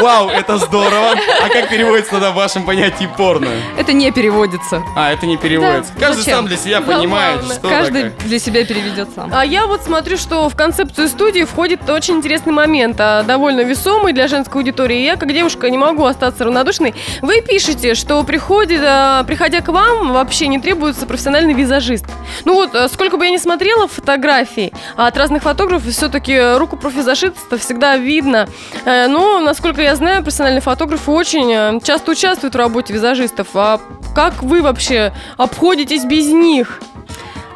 вау, 0.00 0.28
это 0.30 0.56
здорово. 0.56 1.10
А 1.42 1.48
как 1.50 1.68
переводится 1.68 2.12
тогда 2.12 2.30
в 2.30 2.34
вашем 2.34 2.64
понятии 2.64 3.08
порно? 3.18 3.48
Это 3.76 3.92
не 3.92 4.10
переводится. 4.10 4.82
А, 4.96 5.12
это 5.12 5.26
не 5.26 5.36
переводится. 5.36 5.92
Да, 5.94 6.06
Каждый 6.06 6.20
зачем? 6.20 6.36
сам 6.36 6.46
для 6.46 6.56
себя 6.56 6.80
понимает, 6.80 7.44
что 7.44 7.68
Каждый 7.68 8.04
такое. 8.10 8.26
для 8.28 8.38
себя 8.38 8.64
переведет 8.64 9.08
сам. 9.14 9.30
А 9.32 9.44
я 9.44 9.66
вот 9.66 9.82
смотрю, 9.82 10.16
что 10.16 10.48
в 10.48 10.56
концепцию 10.56 11.08
студии 11.08 11.44
входит 11.44 11.88
очень 11.90 12.14
интересный 12.16 12.52
момент, 12.54 12.96
а, 12.98 13.22
довольно 13.24 13.60
весомый 13.60 14.14
для 14.14 14.26
женской 14.26 14.62
аудитории. 14.62 15.02
Я, 15.02 15.16
как 15.16 15.32
девушка, 15.34 15.68
не 15.68 15.76
могу 15.78 16.04
остаться 16.06 16.44
равнодушной. 16.44 16.94
Вы 17.20 17.42
пишете, 17.42 17.94
что 17.94 18.22
приходит, 18.24 18.80
а, 18.82 19.22
приходя 19.24 19.60
к 19.60 19.68
вам, 19.68 20.12
вообще 20.14 20.46
не 20.48 20.58
требуется 20.60 21.04
профессиональный 21.04 21.52
визажист. 21.52 22.06
Ну 22.46 22.54
вот, 22.54 22.74
а, 22.74 22.88
сколько 22.88 23.18
бы 23.18 23.26
я 23.26 23.30
ни 23.30 23.36
смотрела 23.36 23.86
фотографий 23.86 24.72
а 24.96 25.06
от 25.06 25.16
разных 25.16 25.42
фотографов, 25.42 25.92
все-таки 25.92 26.56
руку 26.56 26.76
профвизажиста 26.76 27.58
всегда 27.58 27.96
видно. 27.96 28.48
Э, 28.84 29.06
Но, 29.08 29.40
насколько 29.40 29.82
я 29.82 29.96
знаю, 29.96 30.22
профессиональные 30.22 30.60
фотографы 30.60 31.10
очень 31.10 31.52
э, 31.52 31.80
часто 31.82 32.12
участвуют 32.12 32.54
в 32.54 32.58
работе 32.58 32.92
визажистов. 32.92 33.48
А 33.54 33.80
как 34.14 34.42
вы 34.42 34.62
вообще 34.62 35.12
обходитесь 35.36 36.04
без 36.04 36.28
них? 36.28 36.80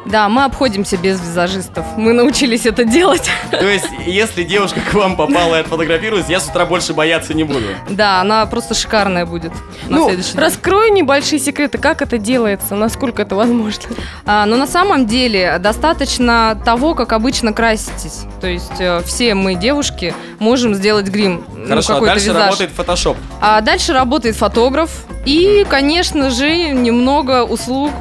Да, 0.05 0.29
мы 0.29 0.43
обходимся 0.43 0.97
без 0.97 1.19
визажистов. 1.19 1.85
Мы 1.97 2.13
научились 2.13 2.65
это 2.65 2.83
делать. 2.83 3.29
То 3.51 3.65
есть, 3.65 3.85
если 4.05 4.43
девушка 4.43 4.79
к 4.81 4.93
вам 4.93 5.15
попала 5.15 5.55
и 5.55 5.59
отфотографируется, 5.61 6.31
я 6.31 6.39
с 6.39 6.47
утра 6.47 6.65
больше 6.65 6.93
бояться 6.93 7.33
не 7.33 7.43
буду. 7.43 7.65
Да, 7.89 8.21
она 8.21 8.45
просто 8.45 8.73
шикарная 8.73 9.25
будет 9.25 9.53
на 9.87 9.97
ну, 9.97 10.07
следующий 10.07 10.33
день. 10.33 10.41
раскрой 10.41 10.91
небольшие 10.91 11.39
секреты, 11.39 11.77
как 11.77 12.01
это 12.01 12.17
делается, 12.17 12.75
насколько 12.75 13.21
это 13.21 13.35
возможно. 13.35 13.83
А, 14.25 14.45
но 14.45 14.57
на 14.57 14.67
самом 14.67 15.05
деле 15.07 15.57
достаточно 15.59 16.61
того, 16.65 16.95
как 16.95 17.13
обычно 17.13 17.53
краситесь. 17.53 18.23
То 18.41 18.47
есть 18.47 18.79
э, 18.79 19.01
все 19.05 19.33
мы, 19.35 19.55
девушки, 19.55 20.13
можем 20.39 20.75
сделать 20.75 21.07
грим. 21.07 21.45
ну, 21.55 21.67
Хорошо, 21.67 21.93
а 21.93 21.95
какой-то 21.95 22.13
дальше 22.15 22.29
визаж. 22.29 22.43
работает 22.43 22.71
фотошоп. 22.71 23.17
А 23.41 23.61
дальше 23.61 23.93
работает 23.93 24.35
фотограф. 24.35 24.91
И, 25.25 25.65
конечно 25.69 26.29
же, 26.29 26.69
немного 26.69 27.43
услуг 27.43 27.91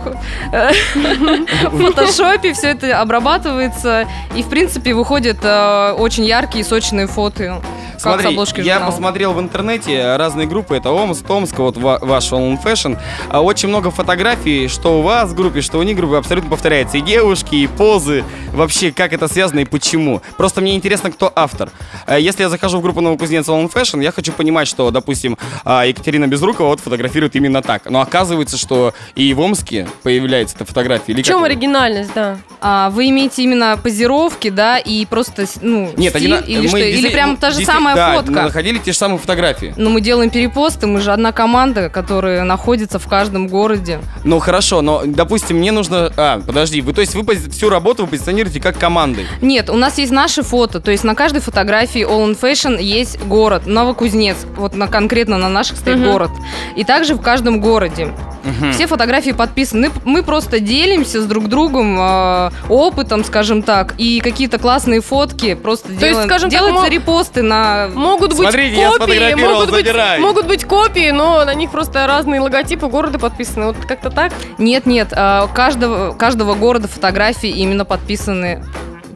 э, 0.52 0.70
в 1.70 1.78
фотошопе. 1.84 2.52
Все 2.52 2.68
это 2.68 3.00
обрабатывается. 3.00 4.06
И, 4.34 4.42
в 4.42 4.48
принципе, 4.48 4.94
выходят 4.94 5.38
э, 5.42 5.92
очень 5.98 6.24
яркие, 6.24 6.64
сочные 6.64 7.06
фото. 7.06 7.60
как 7.92 7.98
с 7.98 8.02
Смотри, 8.02 8.34
я 8.64 8.74
журнала. 8.74 8.90
посмотрел 8.90 9.32
в 9.34 9.40
интернете 9.40 10.16
разные 10.16 10.48
группы, 10.48 10.74
это 10.76 10.90
Омс, 10.90 11.18
Томск, 11.18 11.56
вот 11.58 11.76
ва- 11.76 12.00
ваш 12.02 12.32
All 12.32 12.52
in 12.52 12.60
Fashion. 12.60 12.98
А 13.28 13.40
Очень 13.40 13.68
много 13.68 13.92
фотографий, 13.92 14.66
что 14.66 14.98
у 14.98 15.02
вас 15.02 15.30
в 15.30 15.34
группе, 15.36 15.60
что 15.60 15.78
у 15.78 15.84
них 15.84 15.94
в 15.94 16.00
группе 16.00 16.16
абсолютно 16.16 16.50
повторяется. 16.50 16.98
И 16.98 17.00
девушки, 17.00 17.54
и 17.54 17.66
позы, 17.68 18.24
вообще 18.52 18.90
как 18.90 19.12
это 19.12 19.28
связано 19.28 19.60
и 19.60 19.64
почему. 19.64 20.20
Просто 20.36 20.60
мне 20.60 20.74
интересно, 20.74 21.12
кто 21.12 21.32
автор. 21.36 21.70
А 22.06 22.18
Если 22.18 22.42
я 22.42 22.48
захожу 22.48 22.78
в 22.78 22.82
группу 22.82 23.00
Новокузнец 23.00 23.46
All 23.48 23.62
in 23.64 23.72
Fashion, 23.72 24.02
я 24.02 24.10
хочу 24.10 24.32
понимать, 24.32 24.66
что, 24.66 24.90
допустим, 24.90 25.38
а, 25.64 25.86
Екатерина 25.86 26.26
Безрукова 26.26 26.66
вот 26.66 26.80
фотографирует 26.80 27.11
именно 27.34 27.62
так. 27.62 27.88
Но 27.90 28.00
оказывается, 28.00 28.56
что 28.56 28.94
и 29.14 29.32
в 29.34 29.40
Омске 29.40 29.86
появляется 30.02 30.56
эта 30.56 30.64
фотография. 30.64 31.12
Или 31.12 31.22
В 31.22 31.26
чем 31.26 31.38
как 31.40 31.46
оригинальность, 31.46 32.10
да? 32.14 32.38
А, 32.60 32.90
вы 32.90 33.08
имеете 33.10 33.42
именно 33.42 33.78
позировки, 33.82 34.48
да, 34.50 34.78
и 34.78 35.04
просто, 35.06 35.46
ну, 35.60 35.90
Нет, 35.96 36.14
стиль, 36.14 36.32
одина- 36.32 36.44
или 36.46 36.60
мы 36.62 36.68
что? 36.68 36.78
Или 36.78 37.08
прям 37.08 37.36
та 37.36 37.50
же 37.50 37.64
самая 37.64 37.94
да, 37.96 38.12
фотка? 38.14 38.30
находили 38.42 38.78
те 38.78 38.92
же 38.92 38.98
самые 38.98 39.18
фотографии. 39.18 39.74
Но 39.76 39.90
мы 39.90 40.00
делаем 40.00 40.30
перепосты, 40.30 40.86
мы 40.86 41.00
же 41.00 41.12
одна 41.12 41.32
команда, 41.32 41.88
которая 41.88 42.44
находится 42.44 42.98
в 42.98 43.06
каждом 43.08 43.48
городе. 43.48 44.00
Ну 44.24 44.38
хорошо, 44.38 44.80
но, 44.82 45.02
допустим, 45.04 45.58
мне 45.58 45.72
нужно... 45.72 46.12
А, 46.16 46.40
подожди, 46.40 46.80
вы, 46.80 46.92
то 46.92 47.00
есть 47.00 47.14
вы 47.14 47.22
пози- 47.22 47.50
всю 47.50 47.68
работу 47.68 48.02
вы 48.04 48.08
позиционируете 48.10 48.60
как 48.60 48.78
командой? 48.78 49.26
Нет, 49.40 49.68
у 49.70 49.76
нас 49.76 49.98
есть 49.98 50.12
наши 50.12 50.42
фото, 50.42 50.80
то 50.80 50.90
есть 50.90 51.04
на 51.04 51.14
каждой 51.14 51.40
фотографии 51.40 52.02
All 52.06 52.30
in 52.30 52.38
Fashion 52.40 52.80
есть 52.80 53.20
город, 53.24 53.66
Новокузнец, 53.66 54.36
вот 54.56 54.74
на, 54.74 54.86
конкретно 54.86 55.36
на 55.38 55.48
наших 55.48 55.76
стоит 55.78 55.98
Мгм. 55.98 56.10
город. 56.10 56.30
И 56.76 56.84
также 57.02 57.16
в 57.16 57.20
каждом 57.20 57.60
городе. 57.60 58.12
Все 58.72 58.86
фотографии 58.86 59.32
подписаны. 59.32 59.90
Мы 60.04 60.22
просто 60.22 60.60
делимся 60.60 61.20
с 61.20 61.26
друг 61.26 61.48
другом 61.48 61.96
э, 61.98 62.50
опытом, 62.68 63.24
скажем 63.24 63.62
так, 63.62 63.94
и 63.98 64.20
какие-то 64.20 64.58
классные 64.58 65.00
фотки 65.00 65.54
просто 65.54 65.88
есть, 65.90 66.00
делаем. 66.00 66.28
скажем 66.28 66.50
так, 66.50 66.58
делаются 66.58 66.82
мо- 66.84 66.88
репосты 66.88 67.42
на... 67.42 67.88
Могут 67.94 68.30
быть 68.30 68.38
Смотрите, 68.38 68.80
я 68.80 68.90
копии, 68.90 69.34
могут 69.34 69.70
быть, 69.70 69.86
забирай. 69.86 70.18
могут 70.20 70.46
быть 70.46 70.64
копии, 70.64 71.10
но 71.10 71.44
на 71.44 71.54
них 71.54 71.70
просто 71.70 72.06
разные 72.06 72.40
логотипы 72.40 72.86
города 72.86 73.18
подписаны. 73.18 73.66
Вот 73.66 73.76
как-то 73.86 74.10
так. 74.10 74.32
Нет, 74.58 74.86
нет, 74.86 75.08
э, 75.12 75.46
каждого, 75.54 76.12
каждого 76.12 76.54
города 76.54 76.86
фотографии 76.88 77.50
именно 77.50 77.84
подписаны 77.84 78.64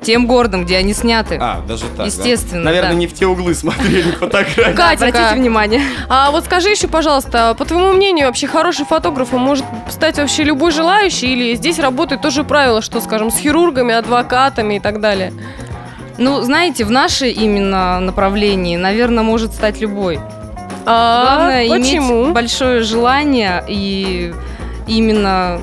тем 0.06 0.26
городом, 0.26 0.64
где 0.64 0.76
они 0.76 0.94
сняты. 0.94 1.36
А, 1.40 1.62
даже 1.66 1.84
так, 1.88 1.96
да? 1.96 2.04
Естественно, 2.06 2.62
Наверное, 2.62 2.92
да. 2.92 2.96
не 2.96 3.06
в 3.08 3.12
те 3.14 3.26
углы 3.26 3.54
смотрели 3.62 4.10
фотографии. 4.12 4.72
Катенька, 4.72 5.08
Обратите 5.08 5.34
внимание. 5.34 5.82
а 6.08 6.30
вот 6.30 6.44
скажи 6.44 6.70
еще, 6.70 6.86
пожалуйста, 6.86 7.54
по 7.58 7.64
твоему 7.64 7.92
мнению, 7.92 8.26
вообще 8.26 8.46
хороший 8.46 8.84
фотографом 8.86 9.40
может 9.40 9.64
стать 9.90 10.18
вообще 10.18 10.44
любой 10.44 10.70
желающий 10.70 11.32
или 11.32 11.54
здесь 11.56 11.80
работает 11.80 12.22
тоже 12.22 12.44
правило, 12.44 12.80
что, 12.82 13.00
скажем, 13.00 13.30
с 13.32 13.36
хирургами, 13.38 13.94
адвокатами 13.94 14.74
и 14.74 14.80
так 14.80 15.00
далее? 15.00 15.32
Ну, 16.18 16.40
знаете, 16.42 16.84
в 16.84 16.90
наше 16.90 17.28
именно 17.28 17.98
направлении, 18.00 18.76
наверное, 18.76 19.24
может 19.24 19.52
стать 19.52 19.80
любой. 19.80 20.20
А, 20.86 21.24
Главное 21.36 21.68
почему? 21.68 22.24
иметь 22.24 22.32
большое 22.34 22.82
желание 22.82 23.64
и 23.66 24.32
именно... 24.86 25.60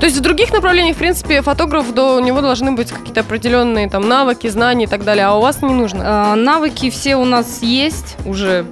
То 0.00 0.06
есть 0.06 0.16
в 0.16 0.20
других 0.20 0.52
направлениях, 0.52 0.94
в 0.94 0.98
принципе, 0.98 1.42
фотограф, 1.42 1.92
до 1.92 2.16
у 2.16 2.20
него 2.20 2.40
должны 2.40 2.72
быть 2.72 2.92
какие-то 2.92 3.20
определенные 3.20 3.88
там 3.88 4.08
навыки, 4.08 4.46
знания 4.46 4.84
и 4.84 4.88
так 4.88 5.04
далее, 5.04 5.26
а 5.26 5.34
у 5.34 5.40
вас 5.40 5.60
не 5.60 5.74
нужно. 5.74 6.02
э, 6.02 6.34
навыки 6.36 6.88
все 6.90 7.16
у 7.16 7.24
нас 7.24 7.62
есть 7.62 8.16
уже, 8.24 8.64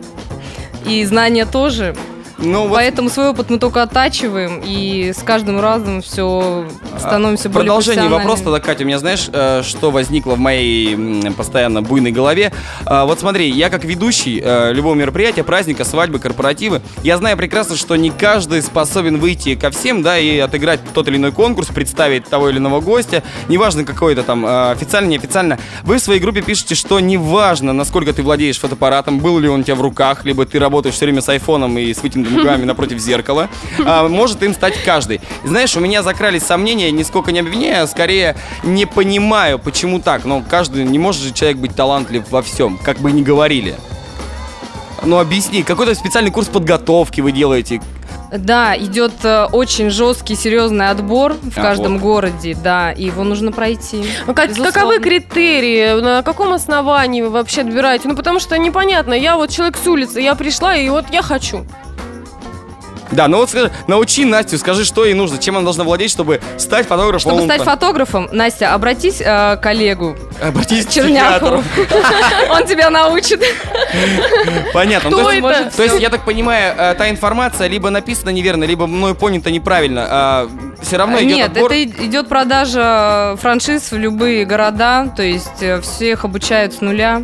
и 0.84 1.04
знания 1.04 1.44
тоже. 1.44 1.96
Ну, 2.38 2.68
вот 2.68 2.76
Поэтому 2.76 3.08
свой 3.08 3.30
опыт 3.30 3.48
мы 3.48 3.58
только 3.58 3.82
оттачиваем, 3.82 4.62
и 4.64 5.12
с 5.16 5.22
каждым 5.22 5.58
разом 5.58 6.02
все 6.02 6.68
становимся 6.98 7.48
более 7.48 7.66
Продолжение 7.66 8.08
вопроса 8.08 8.44
тогда, 8.44 8.60
Катя, 8.60 8.84
у 8.84 8.86
меня 8.86 8.98
знаешь, 8.98 9.28
э, 9.32 9.62
что 9.64 9.90
возникло 9.90 10.34
в 10.34 10.38
моей 10.38 11.30
постоянно 11.32 11.80
буйной 11.80 12.12
голове? 12.12 12.52
А, 12.84 13.06
Вот 13.06 13.20
смотри, 13.20 13.48
я 13.48 13.70
как 13.70 13.84
ведущий 13.84 14.40
э, 14.44 14.72
любого 14.74 14.94
мероприятия, 14.94 15.42
праздника, 15.44 15.84
свадьбы, 15.84 16.18
корпоративы, 16.18 16.82
я 17.02 17.16
знаю 17.16 17.36
прекрасно, 17.38 17.76
что 17.76 17.96
не 17.96 18.10
каждый 18.10 18.62
способен 18.62 19.18
выйти 19.18 19.54
ко 19.54 19.70
всем, 19.70 20.02
да, 20.02 20.18
и 20.18 20.38
отыграть 20.38 20.80
тот 20.92 21.08
или 21.08 21.16
иной 21.16 21.32
конкурс, 21.32 21.68
представить 21.68 22.26
того 22.26 22.50
или 22.50 22.58
иного 22.58 22.80
гостя, 22.80 23.22
неважно 23.48 23.84
какой 23.84 24.12
это 24.12 24.22
там, 24.22 24.44
э, 24.44 24.70
официально, 24.72 25.08
неофициально. 25.08 25.58
Вы 25.84 25.96
в 25.96 26.00
своей 26.02 26.20
группе 26.20 26.42
пишете, 26.42 26.74
что 26.74 27.00
неважно, 27.00 27.72
насколько 27.72 28.12
ты 28.12 28.22
владеешь 28.22 28.58
фотоаппаратом, 28.58 29.20
был 29.20 29.38
ли 29.38 29.48
он 29.48 29.60
у 29.60 29.62
тебя 29.62 29.76
в 29.76 29.80
руках, 29.80 30.26
либо 30.26 30.44
ты 30.44 30.58
работаешь 30.58 30.94
все 30.94 31.06
время 31.06 31.22
с 31.22 31.28
айфоном 31.28 31.78
и 31.78 31.94
с 31.94 32.02
губами 32.30 32.64
напротив 32.64 32.98
зеркала, 32.98 33.48
а, 33.84 34.08
может 34.08 34.42
им 34.42 34.54
стать 34.54 34.74
каждый. 34.84 35.20
Знаешь, 35.44 35.76
у 35.76 35.80
меня 35.80 36.02
закрались 36.02 36.42
сомнения, 36.44 36.90
нисколько 36.90 37.32
не 37.32 37.40
обвиняю, 37.40 37.84
а 37.84 37.86
скорее 37.86 38.36
не 38.62 38.86
понимаю, 38.86 39.58
почему 39.58 40.00
так. 40.00 40.24
Но 40.24 40.42
каждый, 40.48 40.84
не 40.84 40.98
может 40.98 41.22
же 41.22 41.32
человек 41.32 41.58
быть 41.58 41.74
талантлив 41.74 42.24
во 42.30 42.42
всем, 42.42 42.78
как 42.82 42.98
бы 42.98 43.12
ни 43.12 43.22
говорили. 43.22 43.74
Ну 45.04 45.18
объясни, 45.18 45.62
какой-то 45.62 45.94
специальный 45.94 46.30
курс 46.30 46.48
подготовки 46.48 47.20
вы 47.20 47.30
делаете? 47.32 47.80
Да, 48.36 48.76
идет 48.76 49.12
э, 49.22 49.44
очень 49.52 49.88
жесткий, 49.88 50.34
серьезный 50.34 50.88
отбор 50.90 51.34
в 51.40 51.56
А, 51.56 51.62
каждом 51.62 51.92
вот. 51.94 52.02
городе, 52.02 52.56
да, 52.60 52.90
и 52.90 53.04
его 53.04 53.22
нужно 53.22 53.52
пройти. 53.52 54.04
Ну, 54.26 54.34
как- 54.34 54.48
Безусловно. 54.48 54.72
каковы 54.72 54.98
критерии? 54.98 56.00
На 56.00 56.22
каком 56.22 56.52
основании 56.52 57.22
вы 57.22 57.30
вообще 57.30 57.60
отбираете? 57.60 58.08
Ну, 58.08 58.16
потому 58.16 58.40
что 58.40 58.58
непонятно. 58.58 59.14
Я 59.14 59.36
вот 59.36 59.50
человек 59.50 59.76
с 59.82 59.86
улицы, 59.86 60.20
я 60.20 60.34
пришла, 60.34 60.74
и 60.76 60.88
вот 60.88 61.04
я 61.12 61.22
хочу. 61.22 61.66
Да, 63.10 63.28
ну 63.28 63.38
вот 63.38 63.50
скажи, 63.50 63.70
научи 63.86 64.24
Настю, 64.24 64.58
скажи, 64.58 64.84
что 64.84 65.04
ей 65.04 65.14
нужно, 65.14 65.38
чем 65.38 65.56
она 65.56 65.64
должна 65.64 65.84
владеть, 65.84 66.10
чтобы 66.10 66.40
стать 66.58 66.86
фотографом. 66.86 67.20
Чтобы 67.20 67.44
стать 67.44 67.62
фотографом, 67.62 68.28
Настя, 68.32 68.74
обратись 68.74 69.20
э, 69.20 69.24
к 69.24 69.60
коллегу 69.62 70.16
Обратись 70.42 70.86
к 70.86 70.90
Черняхову. 70.90 71.62
Он 72.50 72.66
тебя 72.66 72.90
научит. 72.90 73.42
Понятно. 74.72 75.10
Ну, 75.10 75.18
то 75.18 75.82
есть- 75.82 76.00
я 76.00 76.10
так 76.10 76.24
понимаю, 76.24 76.74
э, 76.76 76.94
та 76.94 77.08
информация 77.10 77.68
либо 77.68 77.90
написана 77.90 78.30
неверно, 78.30 78.64
либо 78.64 78.86
мною 78.86 79.14
понята 79.14 79.50
неправильно. 79.50 80.48
Все 80.82 80.96
равно 80.96 81.18
идет 81.18 81.36
Нет, 81.36 81.56
это 81.56 81.84
идет 81.84 82.28
продажа 82.28 83.36
франшиз 83.40 83.90
в 83.90 83.96
любые 83.96 84.44
города, 84.44 85.12
то 85.16 85.22
есть 85.22 85.62
э, 85.62 85.80
всех 85.80 86.24
обучают 86.24 86.74
с 86.74 86.80
нуля. 86.80 87.22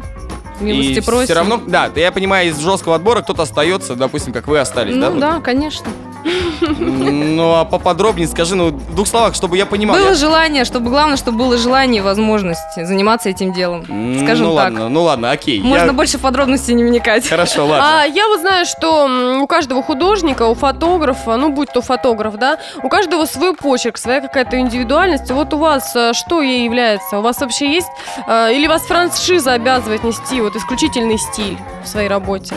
Милости 0.63 0.99
И 0.99 1.01
просим. 1.01 1.25
все 1.25 1.35
равно, 1.35 1.61
да, 1.67 1.91
я 1.97 2.13
понимаю, 2.13 2.49
из 2.49 2.59
жесткого 2.59 2.95
отбора 2.97 3.23
кто-то 3.23 3.43
остается, 3.43 3.97
допустим, 3.97 4.33
как 4.33 4.49
вы 4.49 4.59
остались, 4.59 4.97
да? 4.97 5.11
Ну 5.11 5.21
да, 5.21 5.41
конечно. 5.41 5.87
Ну, 6.25 7.55
а 7.55 7.65
поподробнее 7.65 8.27
скажи, 8.29 8.55
ну, 8.55 8.69
в 8.69 8.95
двух 8.95 9.07
словах, 9.09 9.35
чтобы 9.35 9.57
я 9.57 9.67
понимал. 9.67 9.97
Было 9.97 10.09
Я- 10.11 10.15
желание, 10.15 10.65
чтобы 10.65 10.91
главное, 10.91 11.17
чтобы 11.17 11.39
было 11.39 11.57
желание 11.57 11.99
и 11.99 12.03
возможность 12.03 12.61
заниматься 12.77 13.29
этим 13.29 13.53
делом. 13.53 13.83
Скажем 13.85 14.47
ну, 14.47 14.55
так. 14.55 14.65
ладно, 14.65 14.89
ну 14.89 15.03
ладно, 15.03 15.31
окей. 15.31 15.61
Можно 15.61 15.87
я- 15.87 15.93
больше 15.93 16.19
в 16.19 16.21
подробности 16.21 16.73
не 16.73 16.85
вникать. 16.85 17.27
Хорошо, 17.29 17.67
ладно. 17.67 18.03
А 18.03 18.05
я 18.05 18.27
вот 18.29 18.41
знаю, 18.41 18.67
что 18.67 19.09
у 19.43 19.47
каждого 19.47 19.83
художника, 19.83 20.47
у 20.47 20.55
фотографа, 20.55 21.37
ну 21.37 21.51
будь 21.51 21.73
то 21.73 21.83
фотограф, 21.83 22.37
да, 22.37 22.59
у 22.83 22.89
каждого 22.89 23.25
свой 23.27 23.55
почерк, 23.55 23.99
своя 23.99 24.21
какая-то 24.21 24.59
индивидуальность. 24.59 25.31
Вот 25.31 25.53
у 25.55 25.59
вас 25.59 25.95
э, 25.97 26.13
что 26.13 26.41
ей 26.43 26.65
является? 26.65 27.19
У 27.19 27.23
вас 27.23 27.41
вообще 27.41 27.73
есть? 27.73 27.89
э, 28.27 28.53
Или 28.55 28.67
вас 28.67 28.83
франшиза 28.83 29.53
обязывает 29.55 30.05
нести 30.05 30.41
вот 30.41 30.57
исключительный 30.57 31.19
стиль 31.19 31.57
в 31.85 31.89
своей 31.89 32.09
работе? 32.09 32.55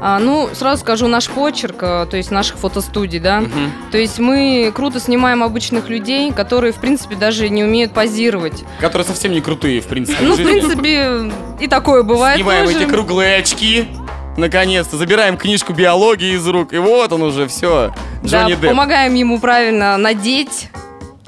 А, 0.00 0.18
ну, 0.18 0.48
сразу 0.52 0.80
скажу, 0.82 1.08
наш 1.08 1.28
почерк, 1.28 1.76
э, 1.82 2.06
то 2.08 2.16
есть 2.16 2.30
наших 2.30 2.58
фотостудий, 2.58 3.18
да. 3.18 3.40
Мгм. 3.40 3.72
То 3.90 3.98
есть 3.98 4.18
мы 4.18 4.72
круто 4.74 5.00
снимаем 5.00 5.42
обычных 5.42 5.88
людей, 5.88 6.32
которые, 6.32 6.72
в 6.72 6.76
принципе, 6.76 7.16
даже 7.16 7.48
не 7.48 7.64
умеют 7.64 7.92
позировать. 7.92 8.64
Которые 8.80 9.06
совсем 9.06 9.32
не 9.32 9.40
крутые, 9.40 9.80
в 9.80 9.86
принципе. 9.86 10.18
Ну, 10.22 10.34
в 10.34 10.36
принципе, 10.36 11.32
и 11.60 11.66
такое 11.66 12.02
бывает 12.02 12.36
Снимаем 12.38 12.66
тоже. 12.66 12.82
эти 12.82 12.88
круглые 12.88 13.36
очки. 13.36 13.88
Наконец-то 14.36 14.96
забираем 14.96 15.36
книжку 15.36 15.72
биологии 15.72 16.34
из 16.36 16.46
рук, 16.46 16.72
и 16.72 16.78
вот 16.78 17.12
он 17.12 17.22
уже, 17.22 17.48
все. 17.48 17.92
Да, 18.22 18.28
Джонни 18.42 18.52
Депп. 18.54 18.68
помогаем 18.68 19.14
ему 19.14 19.40
правильно 19.40 19.96
надеть 19.96 20.70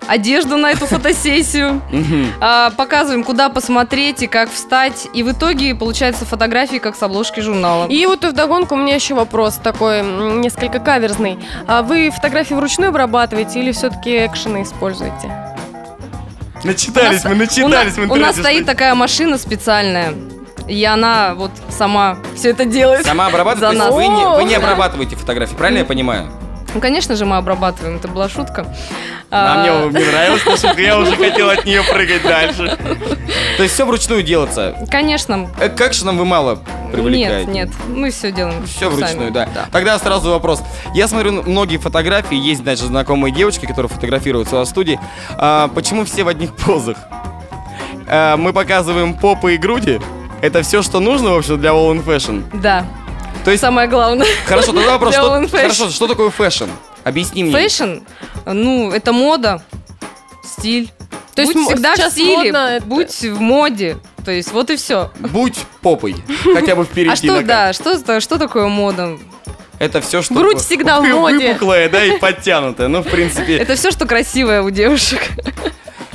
одежду 0.06 0.56
на 0.56 0.70
эту 0.70 0.86
фотосессию. 0.86 1.80
А, 2.40 2.70
показываем, 2.70 3.24
куда 3.24 3.48
посмотреть 3.48 4.22
и 4.22 4.26
как 4.26 4.50
встать. 4.50 5.08
И 5.12 5.22
в 5.22 5.32
итоге 5.32 5.74
получаются 5.74 6.24
фотографии, 6.24 6.78
как 6.78 6.96
с 6.96 7.02
обложки 7.02 7.40
журнала. 7.40 7.86
И 7.86 8.06
вот 8.06 8.24
вдогонку 8.24 8.74
у 8.74 8.78
меня 8.78 8.94
еще 8.94 9.14
вопрос 9.14 9.56
такой, 9.56 10.02
несколько 10.02 10.78
каверзный. 10.78 11.38
А 11.66 11.82
вы 11.82 12.10
фотографии 12.10 12.54
вручную 12.54 12.90
обрабатываете 12.90 13.60
или 13.60 13.72
все-таки 13.72 14.26
экшены 14.26 14.62
используете? 14.62 15.30
Начитались 16.64 17.24
мы, 17.24 17.34
начитались 17.34 17.96
в 17.96 18.12
у 18.12 18.16
нас 18.16 18.36
стоит 18.36 18.66
такая 18.66 18.94
машина 18.94 19.38
специальная. 19.38 20.14
И 20.68 20.84
она 20.84 21.34
вот 21.34 21.50
сама 21.70 22.18
все 22.36 22.50
это 22.50 22.64
делает. 22.64 23.04
Сама 23.04 23.26
обрабатываете? 23.26 23.76
За 23.76 23.80
То 23.80 23.84
есть 23.84 23.84
нас. 23.84 23.94
Вы 23.94 24.06
не, 24.06 24.36
вы 24.36 24.44
не 24.44 24.54
обрабатываете 24.54 25.16
фотографии, 25.16 25.54
правильно 25.54 25.78
я 25.78 25.84
понимаю? 25.84 26.30
Ну, 26.74 26.80
конечно 26.80 27.16
же, 27.16 27.24
мы 27.26 27.36
обрабатываем. 27.36 27.96
Это 27.96 28.08
была 28.08 28.28
шутка. 28.28 28.66
А, 29.30 29.54
А, 29.54 29.62
мне, 29.62 29.72
мне 30.00 30.06
нравилась 30.10 30.42
эта 30.42 30.56
шутка, 30.56 30.80
я 30.80 30.98
уже 30.98 31.16
хотел 31.16 31.50
от 31.50 31.64
нее 31.64 31.82
прыгать 31.82 32.22
дальше. 32.22 32.78
То 33.56 33.62
есть 33.62 33.74
все 33.74 33.84
вручную 33.86 34.22
делается. 34.22 34.74
Конечно. 34.90 35.48
Э, 35.60 35.68
К 35.68 35.80
экшенам 35.82 36.18
вы 36.18 36.24
мало 36.24 36.58
привлекаете? 36.92 37.50
Нет, 37.50 37.68
нет. 37.68 37.70
Мы 37.88 38.10
все 38.10 38.32
делаем. 38.32 38.66
Все 38.66 38.88
вручную, 38.90 39.30
да. 39.30 39.48
Тогда 39.72 39.98
сразу 39.98 40.30
вопрос. 40.30 40.62
Я 40.94 41.06
смотрю 41.08 41.42
многие 41.42 41.76
фотографии, 41.78 42.36
есть 42.36 42.62
даже 42.64 42.86
знакомые 42.86 43.32
девочки, 43.32 43.66
которые 43.66 43.88
фотографируются 43.88 44.60
в 44.60 44.64
студии. 44.64 44.98
А, 45.36 45.68
почему 45.68 46.04
все 46.04 46.24
в 46.24 46.28
одних 46.28 46.54
позах? 46.54 46.96
А, 48.08 48.36
мы 48.36 48.52
показываем 48.52 49.14
попы 49.14 49.54
и 49.54 49.56
груди. 49.56 50.00
Это 50.42 50.62
все, 50.62 50.82
что 50.82 51.00
нужно, 51.00 51.32
в 51.32 51.36
общем, 51.38 51.60
для 51.60 51.70
All 51.70 51.92
in 51.94 52.04
Fashion. 52.04 52.44
Да. 52.54 52.84
То 53.44 53.50
есть, 53.50 53.60
Самое 53.60 53.88
главное. 53.88 54.26
хорошо, 54.46 54.72
тогда 54.72 54.92
вопрос, 54.92 55.14
что, 55.14 55.46
хорошо, 55.50 55.90
что 55.90 56.06
такое 56.06 56.30
fashion? 56.30 56.66
Объясни 57.04 57.42
мне. 57.44 57.52
Fashion, 57.52 58.00
ну, 58.46 58.90
это 58.92 59.12
мода, 59.12 59.62
стиль. 60.44 60.90
То 61.34 61.42
есть 61.42 61.54
будь 61.54 61.66
всегда 61.68 61.94
в 61.94 62.10
стиле, 62.10 62.36
модно 62.36 62.56
это- 62.76 62.86
будь 62.86 63.22
в 63.22 63.40
моде. 63.40 63.96
То 64.24 64.30
есть 64.30 64.52
вот 64.52 64.68
и 64.70 64.76
все. 64.76 65.10
Будь 65.18 65.56
попой, 65.80 66.16
хотя 66.54 66.74
бы 66.74 66.84
впереди. 66.84 67.10
А 67.10 67.16
что, 67.16 67.42
да, 67.42 67.72
что, 67.72 68.20
что 68.20 68.38
такое 68.38 68.66
мода? 68.66 69.16
Это 69.78 70.02
все, 70.02 70.20
что... 70.20 70.34
Грудь 70.34 70.60
всегда 70.60 71.00
в 71.00 71.04
моде. 71.04 71.48
Выпуклая, 71.48 71.88
да, 71.88 72.04
и 72.04 72.18
подтянутая. 72.18 72.88
Ну, 72.88 73.00
в 73.02 73.08
принципе, 73.08 73.56
Это 73.56 73.76
все, 73.76 73.90
что 73.90 74.04
красивое 74.04 74.60
у 74.60 74.68
девушек. 74.68 75.22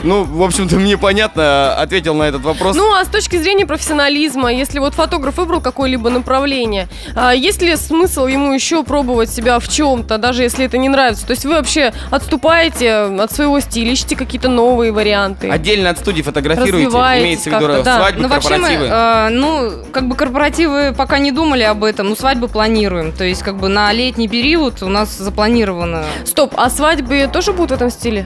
Ну, 0.05 0.23
в 0.23 0.43
общем-то, 0.43 0.75
мне 0.77 0.97
понятно, 0.97 1.75
ответил 1.75 2.13
на 2.15 2.23
этот 2.23 2.43
вопрос. 2.43 2.75
Ну, 2.75 2.93
а 2.93 3.03
с 3.03 3.07
точки 3.07 3.37
зрения 3.37 3.65
профессионализма, 3.65 4.53
если 4.53 4.79
вот 4.79 4.93
фотограф 4.93 5.37
выбрал 5.37 5.61
какое-либо 5.61 6.09
направление, 6.09 6.87
а 7.15 7.33
есть 7.33 7.61
ли 7.61 7.75
смысл 7.75 8.27
ему 8.27 8.53
еще 8.53 8.83
пробовать 8.83 9.29
себя 9.29 9.59
в 9.59 9.67
чем-то, 9.67 10.17
даже 10.17 10.43
если 10.43 10.65
это 10.65 10.77
не 10.77 10.89
нравится? 10.89 11.25
То 11.25 11.31
есть 11.31 11.45
вы 11.45 11.51
вообще 11.53 11.93
отступаете 12.11 12.93
от 12.93 13.31
своего 13.31 13.59
стиля, 13.59 13.91
ищете 13.91 14.15
какие-то 14.15 14.49
новые 14.49 14.91
варианты? 14.91 15.49
Отдельно 15.49 15.89
от 15.89 15.99
студии 15.99 16.21
фотографируете, 16.21 16.87
имеется 16.87 17.49
в 17.49 17.53
виду 17.53 17.83
да. 17.83 17.97
свадьбы, 17.97 18.21
Ну, 18.21 18.27
вообще 18.27 18.57
мы, 18.57 18.69
корпоративы. 18.69 18.85
э, 18.87 19.29
ну, 19.29 19.71
как 19.91 20.07
бы 20.07 20.15
корпоративы 20.15 20.93
пока 20.95 21.17
не 21.17 21.31
думали 21.31 21.63
об 21.63 21.83
этом, 21.83 22.09
но 22.09 22.15
свадьбы 22.15 22.47
планируем. 22.47 23.11
То 23.11 23.23
есть, 23.23 23.41
как 23.43 23.57
бы 23.57 23.67
на 23.69 23.91
летний 23.91 24.27
период 24.27 24.83
у 24.83 24.87
нас 24.87 25.17
запланировано. 25.17 26.05
Стоп, 26.25 26.53
а 26.57 26.69
свадьбы 26.69 27.29
тоже 27.31 27.53
будут 27.53 27.71
в 27.71 27.73
этом 27.73 27.89
стиле? 27.89 28.25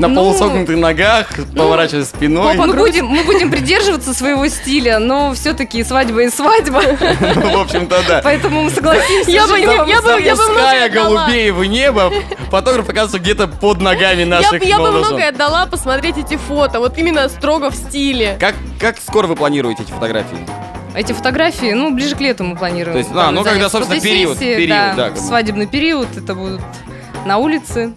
На 0.00 0.08
ну, 0.08 0.14
полусогнутых 0.14 0.76
ногах, 0.78 1.26
поворачивая 1.54 2.04
спиной. 2.04 2.56
Мы 2.56 2.72
будем, 2.72 3.06
мы 3.06 3.22
будем 3.24 3.50
придерживаться 3.50 4.14
своего 4.14 4.48
стиля, 4.48 4.98
но 4.98 5.34
все-таки 5.34 5.84
свадьба 5.84 6.22
и 6.22 6.30
свадьба. 6.30 6.82
Ну, 7.20 7.50
в 7.58 7.60
общем-то, 7.60 8.00
да. 8.08 8.20
Поэтому 8.24 8.62
мы 8.62 8.70
согласимся. 8.70 9.30
Я 9.30 9.46
бы- 9.46 9.58
я 9.58 9.66
бы- 10.00 10.20
я 10.22 10.36
бы 10.36 10.48
многое 10.48 10.88
голубей 10.88 11.50
в 11.50 11.64
небо, 11.64 12.10
фотограф 12.50 12.88
оказывается 12.88 13.18
где-то 13.18 13.46
под 13.46 13.82
ногами 13.82 14.20
Я, 14.20 14.26
наших 14.26 14.60
б- 14.60 14.66
я 14.66 14.78
бы 14.78 14.90
многое 14.90 15.28
отдала 15.28 15.66
посмотреть 15.66 16.16
эти 16.16 16.36
фото, 16.36 16.80
вот 16.80 16.96
именно 16.96 17.28
строго 17.28 17.70
в 17.70 17.74
стиле. 17.74 18.36
Как, 18.40 18.54
как 18.78 18.96
скоро 18.98 19.26
вы 19.26 19.36
планируете 19.36 19.82
эти 19.82 19.90
фотографии? 19.90 20.38
Эти 20.94 21.12
фотографии, 21.12 21.72
ну, 21.72 21.94
ближе 21.94 22.16
к 22.16 22.20
лету 22.20 22.42
мы 22.44 22.56
планируем. 22.56 22.94
То 22.94 22.98
есть, 22.98 23.10
а, 23.12 23.26
там 23.26 23.34
ну, 23.34 23.44
когда, 23.44 23.68
собственно, 23.68 24.00
период, 24.00 24.38
период, 24.38 24.68
да, 24.96 25.10
да, 25.10 25.16
свадебный 25.16 25.66
период, 25.66 26.08
это 26.16 26.34
будут 26.34 26.62
на 27.26 27.36
улице, 27.36 27.92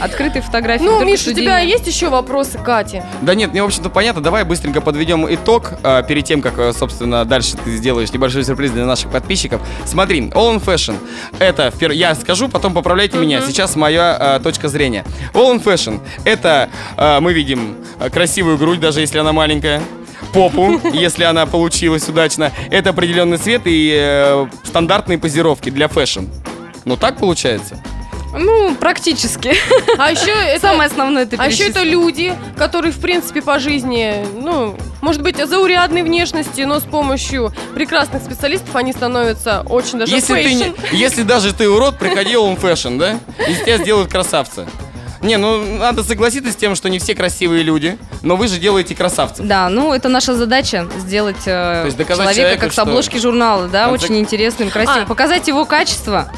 открытые 0.00 0.42
фотографии. 0.42 0.84
Ну, 0.84 0.92
только 0.92 1.04
Миш, 1.06 1.26
у 1.26 1.32
тебя 1.32 1.58
есть 1.60 1.86
еще 1.86 2.08
вопросы, 2.08 2.58
к 2.58 2.64
Кате? 2.64 3.04
Да 3.22 3.34
нет, 3.34 3.52
мне, 3.52 3.62
в 3.62 3.66
общем-то, 3.66 3.90
понятно. 3.90 4.22
Давай 4.22 4.44
быстренько 4.44 4.80
подведем 4.80 5.32
итог 5.32 5.74
а, 5.82 6.02
перед 6.02 6.24
тем, 6.24 6.42
как, 6.42 6.58
а, 6.58 6.72
собственно, 6.72 7.24
дальше 7.24 7.56
ты 7.56 7.76
сделаешь 7.76 8.12
небольшой 8.12 8.44
сюрприз 8.44 8.72
для 8.72 8.84
наших 8.84 9.10
подписчиков. 9.10 9.60
Смотри, 9.84 10.20
All 10.28 10.54
in 10.56 10.64
Fashion. 10.64 10.96
Это, 11.38 11.68
впер- 11.68 11.94
я 11.94 12.14
скажу, 12.14 12.48
потом 12.48 12.74
поправляйте 12.74 13.18
меня. 13.18 13.40
Сейчас 13.40 13.76
моя 13.76 14.16
а, 14.18 14.40
точка 14.40 14.68
зрения. 14.68 15.04
All 15.32 15.54
in 15.54 15.62
Fashion. 15.62 16.00
Это 16.24 16.68
а, 16.96 17.20
мы 17.20 17.32
видим 17.32 17.76
а, 17.98 18.10
красивую 18.10 18.58
грудь, 18.58 18.80
даже 18.80 19.00
если 19.00 19.18
она 19.18 19.32
маленькая. 19.32 19.82
Попу, 20.32 20.80
если 20.92 21.24
она 21.24 21.46
получилась 21.46 22.08
удачно. 22.08 22.50
Это 22.70 22.90
определенный 22.90 23.36
цвет 23.36 23.62
и 23.66 23.92
э, 23.94 24.46
стандартные 24.64 25.18
позировки 25.18 25.70
для 25.70 25.86
fashion. 25.86 26.24
Ну 26.84 26.96
так 26.96 27.18
получается? 27.18 27.78
Ну, 28.36 28.74
практически. 28.74 29.54
А 29.98 30.10
еще 30.10 30.30
это... 30.48 30.60
Самое 30.68 30.88
основное 30.88 31.24
это 31.24 31.36
А 31.38 31.46
еще 31.46 31.68
это 31.68 31.82
люди, 31.82 32.34
которые, 32.56 32.92
в 32.92 32.98
принципе, 33.00 33.42
по 33.42 33.58
жизни, 33.58 34.24
ну, 34.36 34.76
может 35.00 35.22
быть, 35.22 35.36
заурядной 35.36 36.02
внешности, 36.02 36.62
но 36.62 36.80
с 36.80 36.84
помощью 36.84 37.52
прекрасных 37.74 38.22
специалистов 38.22 38.74
они 38.76 38.92
становятся 38.92 39.62
очень 39.68 39.98
даже 39.98 40.14
Если, 40.14 40.34
ты 40.34 40.54
не, 40.54 40.64
fashion. 40.64 40.86
если 40.96 41.22
даже 41.22 41.52
ты 41.52 41.68
урод, 41.68 41.98
приходи 41.98 42.36
All 42.36 42.48
in 42.48 42.56
Fashion, 42.56 42.98
да? 42.98 43.18
Из 43.48 43.60
тебя 43.60 43.78
сделают 43.78 44.10
красавца. 44.10 44.66
Не, 45.24 45.38
ну 45.38 45.78
надо 45.78 46.04
согласиться 46.04 46.52
с 46.52 46.56
тем, 46.56 46.74
что 46.74 46.90
не 46.90 46.98
все 46.98 47.14
красивые 47.14 47.62
люди, 47.62 47.96
но 48.22 48.36
вы 48.36 48.46
же 48.46 48.58
делаете 48.58 48.94
красавцев. 48.94 49.46
Да, 49.46 49.70
ну 49.70 49.94
это 49.94 50.10
наша 50.10 50.34
задача 50.34 50.86
сделать 50.98 51.46
э, 51.46 51.90
человека 51.90 52.34
человеку, 52.34 52.60
как 52.60 52.72
с 52.74 52.78
обложки 52.78 53.16
журнала, 53.16 53.68
да, 53.68 53.88
Конце- 53.88 54.04
очень 54.04 54.18
интересным, 54.18 54.68
красивым, 54.68 55.04
А. 55.04 55.06
показать 55.06 55.48
его 55.48 55.64
качество. 55.64 56.30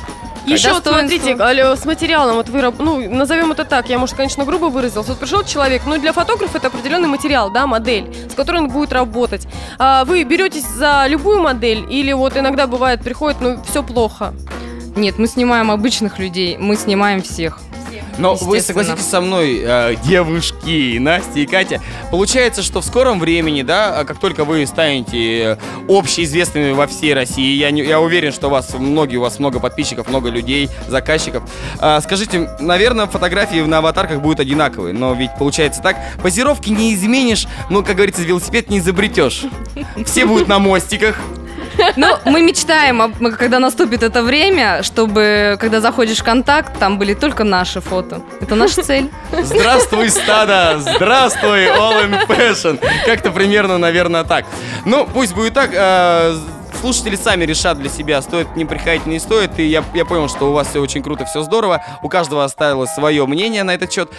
Еще 0.46 0.72
вот 0.72 0.84
смотрите, 0.84 1.36
с 1.36 1.84
материалом, 1.84 2.36
вот 2.36 2.48
вы, 2.48 2.72
ну, 2.78 3.10
назовем 3.10 3.52
это 3.52 3.64
так, 3.64 3.88
я, 3.88 3.98
может, 3.98 4.16
конечно, 4.16 4.44
грубо 4.44 4.66
выразился. 4.66 5.10
Вот 5.10 5.18
пришел 5.18 5.42
человек, 5.42 5.82
ну, 5.86 5.98
для 5.98 6.12
фотографа 6.12 6.58
это 6.58 6.68
определенный 6.68 7.08
материал, 7.08 7.50
да, 7.50 7.66
модель, 7.66 8.14
с 8.30 8.34
которой 8.34 8.62
он 8.62 8.68
будет 8.68 8.92
работать. 8.92 9.46
А 9.78 10.04
вы 10.04 10.22
беретесь 10.22 10.66
за 10.66 11.04
любую 11.08 11.40
модель 11.40 11.84
или 11.90 12.12
вот 12.12 12.36
иногда 12.36 12.66
бывает, 12.66 13.02
приходит, 13.02 13.40
ну, 13.40 13.60
все 13.68 13.82
плохо? 13.82 14.34
Нет, 14.94 15.18
мы 15.18 15.26
снимаем 15.26 15.70
обычных 15.70 16.18
людей, 16.18 16.56
мы 16.58 16.76
снимаем 16.76 17.22
всех. 17.22 17.60
Но 18.18 18.34
вы 18.34 18.60
согласитесь 18.60 19.04
со 19.10 19.20
мной, 19.20 19.60
э, 19.62 19.94
девушки, 20.04 20.98
Настя 20.98 21.40
и 21.40 21.46
Катя, 21.46 21.80
получается, 22.10 22.62
что 22.62 22.80
в 22.80 22.84
скором 22.84 23.20
времени, 23.20 23.62
да, 23.62 23.98
а 24.00 24.04
как 24.04 24.18
только 24.18 24.44
вы 24.44 24.66
станете 24.66 25.42
э, 25.42 25.56
общеизвестными 25.88 26.72
во 26.72 26.86
всей 26.86 27.14
России, 27.14 27.54
я, 27.56 27.70
не- 27.70 27.82
я 27.84 28.00
уверен, 28.00 28.32
что 28.32 28.48
у 28.48 28.50
вас 28.50 28.72
многие, 28.78 29.16
у 29.16 29.20
вас 29.22 29.38
много 29.38 29.60
подписчиков, 29.60 30.08
много 30.08 30.30
людей, 30.30 30.68
заказчиков. 30.88 31.42
А, 31.78 32.00
скажите, 32.00 32.50
наверное, 32.60 33.06
фотографии 33.06 33.60
на 33.60 33.78
аватарках 33.78 34.20
будут 34.20 34.40
одинаковые, 34.40 34.94
но 34.94 35.12
ведь 35.14 35.30
получается 35.38 35.82
так, 35.82 35.96
позировки 36.22 36.70
не 36.70 36.94
изменишь, 36.94 37.46
ну, 37.70 37.84
как 37.84 37.96
говорится, 37.96 38.22
велосипед 38.22 38.70
не 38.70 38.78
изобретешь. 38.78 39.44
Все 40.04 40.26
будут 40.26 40.48
на 40.48 40.58
мостиках. 40.58 41.18
Ну, 41.96 42.16
мы 42.24 42.42
мечтаем, 42.42 43.12
когда 43.36 43.58
наступит 43.58 44.02
это 44.02 44.22
время, 44.22 44.82
чтобы, 44.82 45.56
когда 45.60 45.80
заходишь 45.80 46.18
в 46.18 46.24
контакт, 46.24 46.78
там 46.78 46.98
были 46.98 47.14
только 47.14 47.44
наши 47.44 47.80
фото. 47.80 48.20
Это 48.40 48.54
наша 48.54 48.82
цель. 48.82 49.10
Здравствуй, 49.32 50.10
стадо! 50.10 50.78
Здравствуй, 50.80 51.66
All 51.66 52.08
in 52.08 52.26
Fashion! 52.26 52.80
Как-то 53.04 53.30
примерно, 53.30 53.78
наверное, 53.78 54.24
так. 54.24 54.44
Ну, 54.84 55.06
пусть 55.12 55.34
будет 55.34 55.54
так. 55.54 55.70
э, 55.72 56.36
Слушатели 56.80 57.16
сами 57.16 57.44
решат 57.46 57.78
для 57.78 57.88
себя, 57.88 58.20
стоит 58.20 58.54
не 58.54 58.66
приходить, 58.66 59.06
не 59.06 59.18
стоит. 59.18 59.58
И 59.58 59.64
я, 59.64 59.82
я 59.94 60.04
понял, 60.04 60.28
что 60.28 60.50
у 60.50 60.52
вас 60.52 60.68
все 60.68 60.80
очень 60.80 61.02
круто, 61.02 61.24
все 61.24 61.42
здорово. 61.42 61.82
У 62.02 62.08
каждого 62.08 62.44
осталось 62.44 62.90
свое 62.90 63.26
мнение 63.26 63.62
на 63.64 63.74
этот 63.74 63.90
счет. 63.92 64.10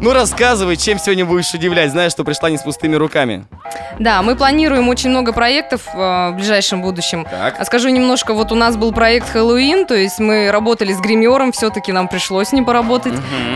Ну, 0.00 0.14
рассказывай, 0.14 0.76
чем 0.76 0.98
сегодня 0.98 1.26
будешь 1.26 1.52
удивлять, 1.52 1.90
зная, 1.90 2.08
что 2.08 2.24
пришла 2.24 2.48
не 2.48 2.56
с 2.56 2.62
пустыми 2.62 2.96
руками. 2.96 3.44
Да, 3.98 4.22
мы 4.22 4.34
планируем 4.34 4.88
очень 4.88 5.10
много 5.10 5.32
проектов 5.34 5.82
э, 5.92 6.30
в 6.30 6.32
ближайшем 6.36 6.80
будущем. 6.80 7.26
Так. 7.30 7.56
А 7.58 7.64
Скажу 7.66 7.90
немножко, 7.90 8.32
вот 8.32 8.50
у 8.50 8.54
нас 8.54 8.76
был 8.78 8.92
проект 8.92 9.28
Хэллоуин, 9.30 9.84
то 9.84 9.94
есть 9.94 10.18
мы 10.18 10.50
работали 10.50 10.94
с 10.94 11.00
гримером, 11.00 11.52
все-таки 11.52 11.92
нам 11.92 12.08
пришлось 12.08 12.48
с 12.48 12.52
ним 12.52 12.64
поработать. 12.64 13.12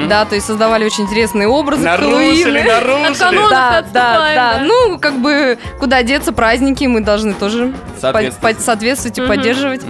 Да, 0.09 0.27
то 0.27 0.35
есть 0.35 0.47
создавали 0.47 0.85
очень 0.85 1.05
интересные 1.05 1.49
образы 1.49 1.83
Нарушили, 1.85 2.61
нарушили! 2.61 3.49
Да, 3.51 3.83
да, 3.91 4.35
да. 4.35 4.59
Ну, 4.61 4.99
как 4.99 5.15
бы, 5.19 5.59
куда 5.81 6.03
деться, 6.03 6.33
праздники 6.33 6.85
мы 6.85 7.01
должны 7.01 7.33
тоже 7.33 7.73
Соответствовать. 7.99 8.57
по- 8.57 8.61
по- 8.61 8.65
соответствовать 8.65 9.19
и 9.19 9.23
поддерживать. 9.27 9.81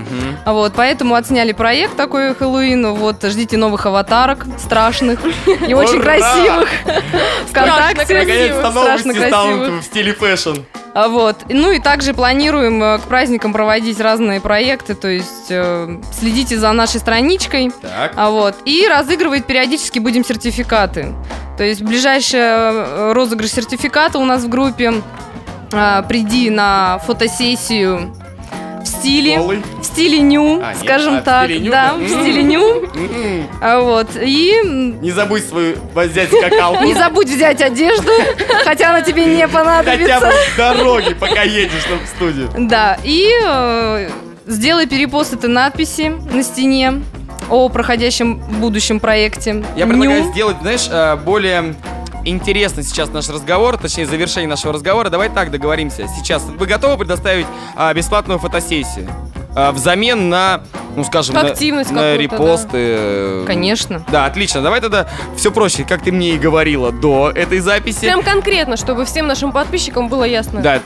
А 0.44 0.52
Вот, 0.52 0.74
поэтому 0.76 1.16
отсняли 1.16 1.50
проект 1.52 1.96
такой 1.96 2.32
Хэллоуин. 2.32 2.92
Вот, 2.94 3.24
ждите 3.24 3.56
новых 3.56 3.86
аватарок 3.86 4.46
страшных 4.58 5.18
и 5.66 5.74
очень 5.74 5.98
Ура! 5.98 6.04
Красивых. 6.44 6.68
Страшно 7.48 8.70
новости 8.70 9.28
станут 9.28 9.58
красивых. 9.58 9.82
в 9.82 9.84
стиле 9.84 10.14
fashion. 10.14 10.60
А 10.94 11.08
Вот. 11.08 11.36
Ну 11.48 11.72
и 11.72 11.80
также 11.80 12.14
планируем 12.14 12.82
э, 12.82 12.98
к 12.98 13.02
праздникам 13.02 13.52
проводить 13.52 14.00
разные 14.00 14.40
проекты, 14.40 14.94
то 14.94 15.08
есть 15.08 15.50
э, 15.50 15.98
следите 16.12 16.56
за 16.56 16.70
нашей 16.72 17.00
страничкой. 17.00 17.72
Так. 17.82 18.12
А 18.14 18.30
вот. 18.30 18.54
И 18.64 18.86
разыгрывать 18.86 19.44
периодически 19.44 19.98
будем 19.98 20.24
сертификаты. 20.24 21.12
То 21.58 21.64
есть 21.64 21.82
ближайший 21.82 22.40
э, 22.40 23.12
розыгрыш 23.12 23.50
сертификата 23.50 24.18
у 24.18 24.24
нас 24.24 24.44
в 24.44 24.48
группе. 24.48 24.94
А, 25.72 26.02
приди 26.02 26.50
на 26.50 26.98
фотосессию 26.98 28.14
в 28.84 28.88
стиле, 28.88 29.38
Голый. 29.38 29.62
в 29.80 29.84
стиле 29.84 30.20
ню, 30.20 30.60
А, 30.62 30.72
нет, 30.74 30.78
скажем 30.82 31.14
а, 31.16 31.20
в 31.20 31.24
так, 31.24 31.44
стиле 31.46 31.60
ню, 31.60 31.70
да, 31.70 31.92
да? 31.92 31.94
в 32.04 32.08
стиле 32.08 32.42
ню. 32.42 32.62
М-м. 32.94 33.48
А 33.60 33.80
вот. 33.80 34.08
И 34.20 34.52
Не 35.00 35.10
забудь 35.10 35.44
свою 35.48 35.76
взять 35.94 36.28
скакалку. 36.28 36.84
не 36.84 36.94
забудь 36.94 37.28
взять 37.28 37.60
одежду, 37.62 38.10
хотя 38.64 38.90
она 38.90 39.00
тебе 39.02 39.24
не 39.24 39.34
Хотя 39.34 39.46
бы 39.48 39.52
понадобится. 39.52 40.30
в 40.52 40.56
дороге, 40.56 41.14
пока 41.14 41.42
едешь 41.42 41.84
там 41.88 41.98
в 42.04 42.08
студию. 42.08 42.50
Да, 42.58 42.98
и 43.02 43.30
э, 43.44 44.10
сделай 44.46 44.86
перепост 44.86 45.32
этой 45.34 45.48
надписи 45.50 46.12
на 46.32 46.42
стене 46.42 47.02
о 47.50 47.68
проходящем 47.68 48.36
будущем 48.60 49.00
проекте. 49.00 49.64
Я 49.76 49.86
предлагаю 49.86 50.24
Ню. 50.24 50.32
сделать, 50.32 50.56
знаешь, 50.62 50.88
э, 50.90 51.16
более 51.16 51.74
интересный 52.24 52.82
сейчас 52.82 53.10
наш 53.10 53.28
разговор, 53.28 53.76
точнее 53.76 54.06
завершение 54.06 54.48
нашего 54.48 54.72
разговора. 54.72 55.10
Давай 55.10 55.28
так 55.28 55.50
договоримся. 55.50 56.06
Сейчас 56.08 56.42
вы 56.44 56.66
готовы 56.66 56.96
предоставить 56.98 57.46
а, 57.76 57.92
бесплатную 57.94 58.38
фотосессию? 58.38 59.08
А, 59.56 59.70
взамен 59.72 60.28
на, 60.28 60.62
ну 60.96 61.04
скажем, 61.04 61.34
на, 61.36 61.42
Активность 61.42 61.90
на 61.92 62.00
какую-то, 62.12 62.22
репосты. 62.34 62.68
э, 62.74 63.44
Конечно. 63.46 64.04
Да, 64.10 64.26
отлично. 64.26 64.62
Давай 64.62 64.80
тогда 64.80 65.08
все 65.36 65.52
проще, 65.52 65.84
как 65.84 66.02
ты 66.02 66.10
мне 66.10 66.30
и 66.30 66.38
говорила 66.38 66.90
до 66.90 67.30
этой 67.30 67.60
записи. 67.60 68.00
Прям 68.00 68.22
конкретно, 68.22 68.76
чтобы 68.76 69.04
всем 69.04 69.28
нашим 69.28 69.52
подписчикам 69.52 70.08
было 70.08 70.24
ясно. 70.24 70.60
Да, 70.60 70.80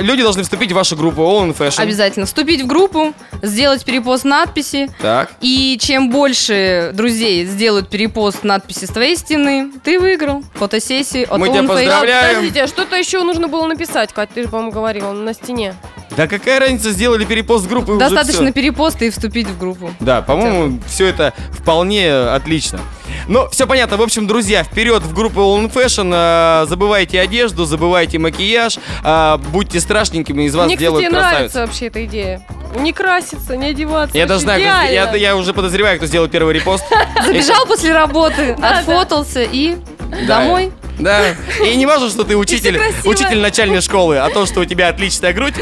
люди 0.00 0.22
должны 0.22 0.42
вступить 0.42 0.72
в 0.72 0.74
вашу 0.74 0.96
группу 0.96 1.22
All 1.22 1.48
in 1.48 1.56
Fashion. 1.56 1.80
Обязательно 1.80 2.26
вступить 2.26 2.62
в 2.62 2.66
группу, 2.66 3.12
сделать 3.42 3.84
перепост 3.84 4.24
надписи. 4.24 4.90
Так. 5.00 5.32
И 5.40 5.78
чем 5.80 6.10
больше 6.10 6.90
друзей 6.94 7.44
сделают 7.46 7.88
перепост 7.88 8.44
надписи 8.44 8.84
с 8.84 8.88
твоей 8.88 9.16
стены, 9.16 9.70
ты 9.82 9.98
выиграл 9.98 10.42
фотосессии 10.54 11.22
от 11.24 11.38
Мы 11.38 11.48
тебя 11.48 11.60
Own 11.60 11.64
Face. 11.64 11.68
поздравляем. 11.68 12.36
Подождите, 12.36 12.62
а 12.62 12.66
что-то 12.66 12.96
еще 12.96 13.22
нужно 13.22 13.48
было 13.48 13.66
написать, 13.66 14.12
Кать, 14.12 14.30
ты 14.34 14.42
же, 14.42 14.48
по-моему, 14.48 14.72
говорила 14.72 15.12
на 15.12 15.34
стене. 15.34 15.74
Да 16.16 16.26
какая 16.26 16.60
разница, 16.60 16.90
сделали 16.90 17.24
перепост 17.24 17.66
группы 17.66 17.96
Достаточно 17.98 18.52
перепоста 18.52 19.04
и 19.04 19.10
вступить 19.10 19.48
в 19.48 19.58
группу. 19.58 19.90
Да, 20.00 20.22
по-моему, 20.22 20.80
все 20.86 21.06
это 21.06 21.32
вполне 21.52 22.12
отлично. 22.12 22.80
Ну, 23.28 23.48
все 23.50 23.66
понятно. 23.66 23.96
В 23.96 24.02
общем, 24.02 24.26
друзья, 24.26 24.64
вперед 24.64 25.02
в 25.02 25.14
группу 25.14 25.40
All 25.40 25.64
in 25.64 25.72
Fashion. 25.72 26.10
э, 26.12 26.66
забывайте 26.68 27.20
одежду, 27.20 27.64
забывайте 27.64 28.18
макияж. 28.18 28.78
э, 29.02 29.38
будьте 29.50 29.80
страшненькими, 29.80 30.44
из 30.44 30.54
вас 30.54 30.66
Мне, 30.66 30.76
делают 30.76 31.06
кстати, 31.06 31.14
красавиц. 31.14 31.34
нравится 31.54 31.60
вообще 31.60 31.86
эта 31.86 32.04
идея. 32.04 32.42
Не 32.76 32.92
краситься, 32.92 33.56
не 33.56 33.68
одеваться. 33.68 34.16
Я 34.16 34.26
даже 34.26 34.40
знаю, 34.40 34.60
я, 34.60 35.14
я 35.14 35.36
уже 35.36 35.54
подозреваю, 35.54 35.96
кто 35.98 36.06
сделал 36.06 36.28
первый 36.28 36.54
репост. 36.54 36.84
Забежал 37.24 37.66
после 37.66 37.92
работы, 37.92 38.56
отфотался 38.60 39.42
и 39.42 39.76
домой. 40.26 40.72
Да. 40.98 41.34
И 41.64 41.74
не 41.76 41.86
важно, 41.86 42.08
что 42.08 42.24
ты 42.24 42.36
учитель, 42.36 42.80
учитель 43.04 43.40
начальной 43.40 43.80
школы, 43.80 44.18
а 44.18 44.28
то, 44.30 44.46
что 44.46 44.60
у 44.60 44.64
тебя 44.64 44.88
отличная 44.88 45.32
грудь, 45.32 45.54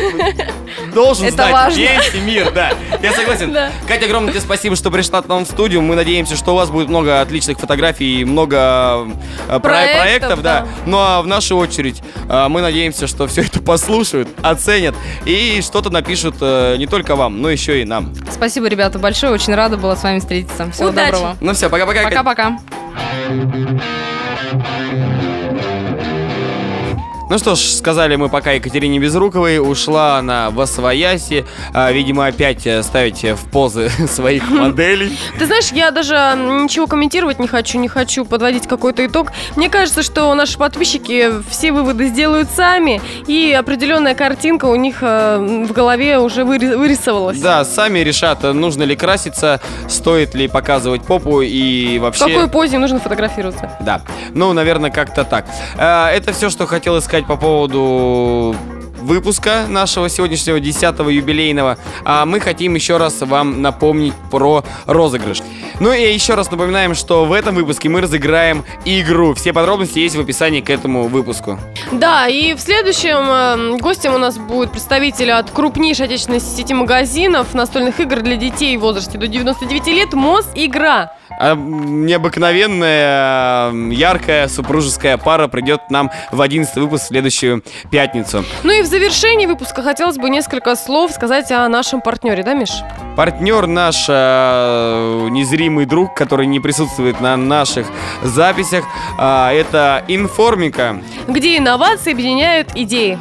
должен 0.94 1.26
Это 1.26 1.34
знать 1.36 1.52
важно. 1.52 1.78
весь 1.78 2.14
мир, 2.22 2.50
да. 2.52 2.72
Я 3.02 3.12
согласен. 3.12 3.52
Да. 3.52 3.70
Катя, 3.88 4.06
огромное 4.06 4.32
тебе 4.32 4.40
спасибо, 4.42 4.76
что 4.76 4.90
пришла 4.90 5.22
к 5.22 5.28
нам 5.28 5.44
в 5.44 5.48
студию. 5.48 5.80
Мы 5.82 5.96
надеемся, 5.96 6.36
что 6.36 6.52
у 6.52 6.56
вас 6.56 6.70
будет 6.70 6.88
много 6.88 7.20
отличных 7.20 7.58
фотографий 7.58 8.20
и 8.20 8.24
много 8.24 9.06
э, 9.48 9.58
про- 9.58 9.58
Проектов, 9.60 10.00
проектов, 10.02 10.42
да. 10.42 10.60
да. 10.60 10.66
Ну 10.86 10.98
а 10.98 11.22
в 11.22 11.26
нашу 11.26 11.56
очередь 11.56 12.02
э, 12.28 12.48
мы 12.48 12.60
надеемся, 12.60 13.06
что 13.06 13.26
все 13.26 13.42
это 13.42 13.60
послушают, 13.60 14.28
оценят 14.42 14.94
и 15.24 15.60
что-то 15.62 15.90
напишут 15.90 16.36
э, 16.40 16.76
не 16.78 16.86
только 16.86 17.16
вам, 17.16 17.40
но 17.40 17.48
еще 17.50 17.80
и 17.80 17.84
нам. 17.84 18.12
Спасибо, 18.30 18.66
ребята, 18.68 18.98
большое. 18.98 19.32
Очень 19.32 19.54
рада 19.54 19.76
была 19.76 19.96
с 19.96 20.02
вами 20.02 20.18
встретиться. 20.18 20.70
Всего 20.72 20.88
Удачи. 20.90 21.12
доброго. 21.12 21.36
Ну 21.40 21.54
все, 21.54 21.70
пока-пока. 21.70 22.02
Пока-пока. 22.02 22.58
Ну 27.32 27.38
что 27.38 27.54
ж, 27.54 27.60
сказали 27.60 28.14
мы 28.16 28.28
пока 28.28 28.50
Екатерине 28.52 28.98
Безруковой, 28.98 29.58
ушла 29.58 30.18
она 30.18 30.50
в 30.50 30.60
Освояси, 30.60 31.46
а, 31.72 31.90
видимо, 31.90 32.26
опять 32.26 32.66
э, 32.66 32.82
ставить 32.82 33.24
в 33.24 33.48
позы 33.50 33.88
своих 34.06 34.50
моделей. 34.50 35.18
Ты 35.38 35.46
знаешь, 35.46 35.72
я 35.72 35.90
даже 35.92 36.14
ничего 36.36 36.86
комментировать 36.86 37.38
не 37.38 37.48
хочу, 37.48 37.78
не 37.78 37.88
хочу 37.88 38.26
подводить 38.26 38.66
какой-то 38.66 39.06
итог. 39.06 39.32
Мне 39.56 39.70
кажется, 39.70 40.02
что 40.02 40.34
наши 40.34 40.58
подписчики 40.58 41.30
все 41.48 41.72
выводы 41.72 42.08
сделают 42.08 42.50
сами, 42.50 43.00
и 43.26 43.50
определенная 43.58 44.14
картинка 44.14 44.66
у 44.66 44.74
них 44.74 44.98
э, 45.00 45.38
в 45.66 45.72
голове 45.72 46.18
уже 46.18 46.42
выри- 46.42 46.76
вырисовалась. 46.76 47.40
Да, 47.40 47.64
сами 47.64 48.00
решат, 48.00 48.44
э, 48.44 48.52
нужно 48.52 48.82
ли 48.82 48.94
краситься, 48.94 49.58
стоит 49.88 50.34
ли 50.34 50.48
показывать 50.48 51.06
попу 51.06 51.40
и 51.40 51.96
В 51.98 52.02
вообще... 52.02 52.26
какой 52.26 52.50
позе 52.50 52.76
нужно 52.76 53.00
фотографироваться? 53.00 53.70
Да, 53.80 54.02
ну, 54.34 54.52
наверное, 54.52 54.90
как-то 54.90 55.24
так. 55.24 55.46
Это 55.78 56.34
все, 56.34 56.50
что 56.50 56.66
хотел 56.66 56.98
сказать 57.22 57.26
по 57.26 57.36
поводу 57.36 58.54
выпуска 59.02 59.66
нашего 59.68 60.08
сегодняшнего 60.08 60.58
10-го 60.58 61.10
юбилейного. 61.10 61.76
А 62.04 62.24
мы 62.24 62.38
хотим 62.40 62.74
еще 62.74 62.98
раз 62.98 63.20
вам 63.20 63.60
напомнить 63.60 64.14
про 64.30 64.64
розыгрыш. 64.86 65.42
Ну 65.80 65.92
и 65.92 66.12
еще 66.12 66.34
раз 66.34 66.50
напоминаем, 66.50 66.94
что 66.94 67.24
в 67.24 67.32
этом 67.32 67.56
выпуске 67.56 67.88
мы 67.88 68.00
разыграем 68.00 68.64
игру. 68.84 69.34
Все 69.34 69.52
подробности 69.52 69.98
есть 69.98 70.14
в 70.14 70.20
описании 70.20 70.60
к 70.60 70.70
этому 70.70 71.08
выпуску. 71.08 71.58
Да, 71.90 72.28
и 72.28 72.54
в 72.54 72.60
следующем 72.60 73.74
э, 73.74 73.78
гостем 73.78 74.14
у 74.14 74.18
нас 74.18 74.38
будет 74.38 74.70
представитель 74.70 75.32
от 75.32 75.50
крупнейшей 75.50 76.06
отечественной 76.06 76.40
сети 76.40 76.72
магазинов 76.72 77.54
настольных 77.54 77.98
игр 77.98 78.20
для 78.20 78.36
детей 78.36 78.76
в 78.76 78.80
возрасте 78.80 79.18
до 79.18 79.26
99 79.26 79.86
лет 79.88 80.12
МОЗ 80.12 80.46
Игра. 80.54 81.12
А, 81.38 81.54
необыкновенная, 81.54 83.72
яркая 83.92 84.48
супружеская 84.48 85.18
пара 85.18 85.48
придет 85.48 85.90
нам 85.90 86.10
в 86.30 86.40
11 86.40 86.74
выпуск 86.76 87.04
в 87.04 87.08
следующую 87.08 87.62
пятницу. 87.90 88.44
Ну 88.62 88.72
и 88.72 88.82
в 88.82 88.86
завершении 88.86 89.46
выпуска 89.46 89.82
хотелось 89.82 90.18
бы 90.18 90.30
несколько 90.30 90.76
слов 90.76 91.12
сказать 91.12 91.50
о 91.52 91.68
нашем 91.68 92.00
партнере, 92.00 92.42
да, 92.42 92.54
Миш? 92.54 92.70
Партнер 93.16 93.66
наш 93.66 94.06
э, 94.08 95.28
незримый 95.30 95.84
друг, 95.84 96.14
который 96.14 96.46
не 96.46 96.60
присутствует 96.60 97.20
на 97.20 97.36
наших 97.36 97.86
записях, 98.22 98.84
а, 99.18 99.52
это 99.52 100.02
Информика. 100.08 101.02
Где 101.28 101.58
инновации 101.58 102.12
объединяют 102.12 102.70
идеи. 102.74 103.18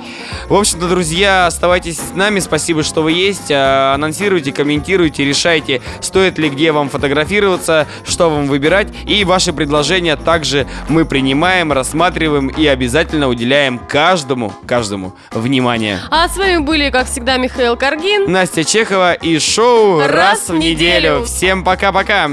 В 0.47 0.55
общем-то, 0.55 0.87
друзья, 0.87 1.45
оставайтесь 1.45 1.97
с 1.97 2.15
нами. 2.15 2.39
Спасибо, 2.39 2.83
что 2.83 3.03
вы 3.03 3.11
есть. 3.11 3.51
А, 3.51 3.93
Анонсируйте, 3.93 4.53
комментируйте, 4.53 5.25
решайте, 5.25 5.81
стоит 5.99 6.37
ли 6.37 6.49
где 6.49 6.71
вам 6.71 6.89
фотографироваться, 6.89 7.85
что 8.05 8.29
вам 8.29 8.47
выбирать. 8.47 8.87
И 9.05 9.25
ваши 9.25 9.51
предложения 9.51 10.15
также 10.15 10.67
мы 10.87 11.03
принимаем, 11.03 11.73
рассматриваем 11.73 12.47
и 12.47 12.65
обязательно 12.65 13.27
уделяем 13.27 13.77
каждому, 13.77 14.53
каждому 14.65 15.13
внимание. 15.31 15.99
А 16.09 16.29
с 16.29 16.37
вами 16.37 16.59
были, 16.59 16.89
как 16.89 17.07
всегда, 17.07 17.35
Михаил 17.35 17.75
Каргин. 17.75 18.31
Настя 18.31 18.63
Чехова 18.63 19.13
и 19.13 19.37
шоу 19.37 19.80
Раз 19.99 20.07
«Раз, 20.07 20.49
в 20.49 20.57
неделю». 20.57 21.23
Всем 21.25 21.63
пока-пока. 21.63 22.27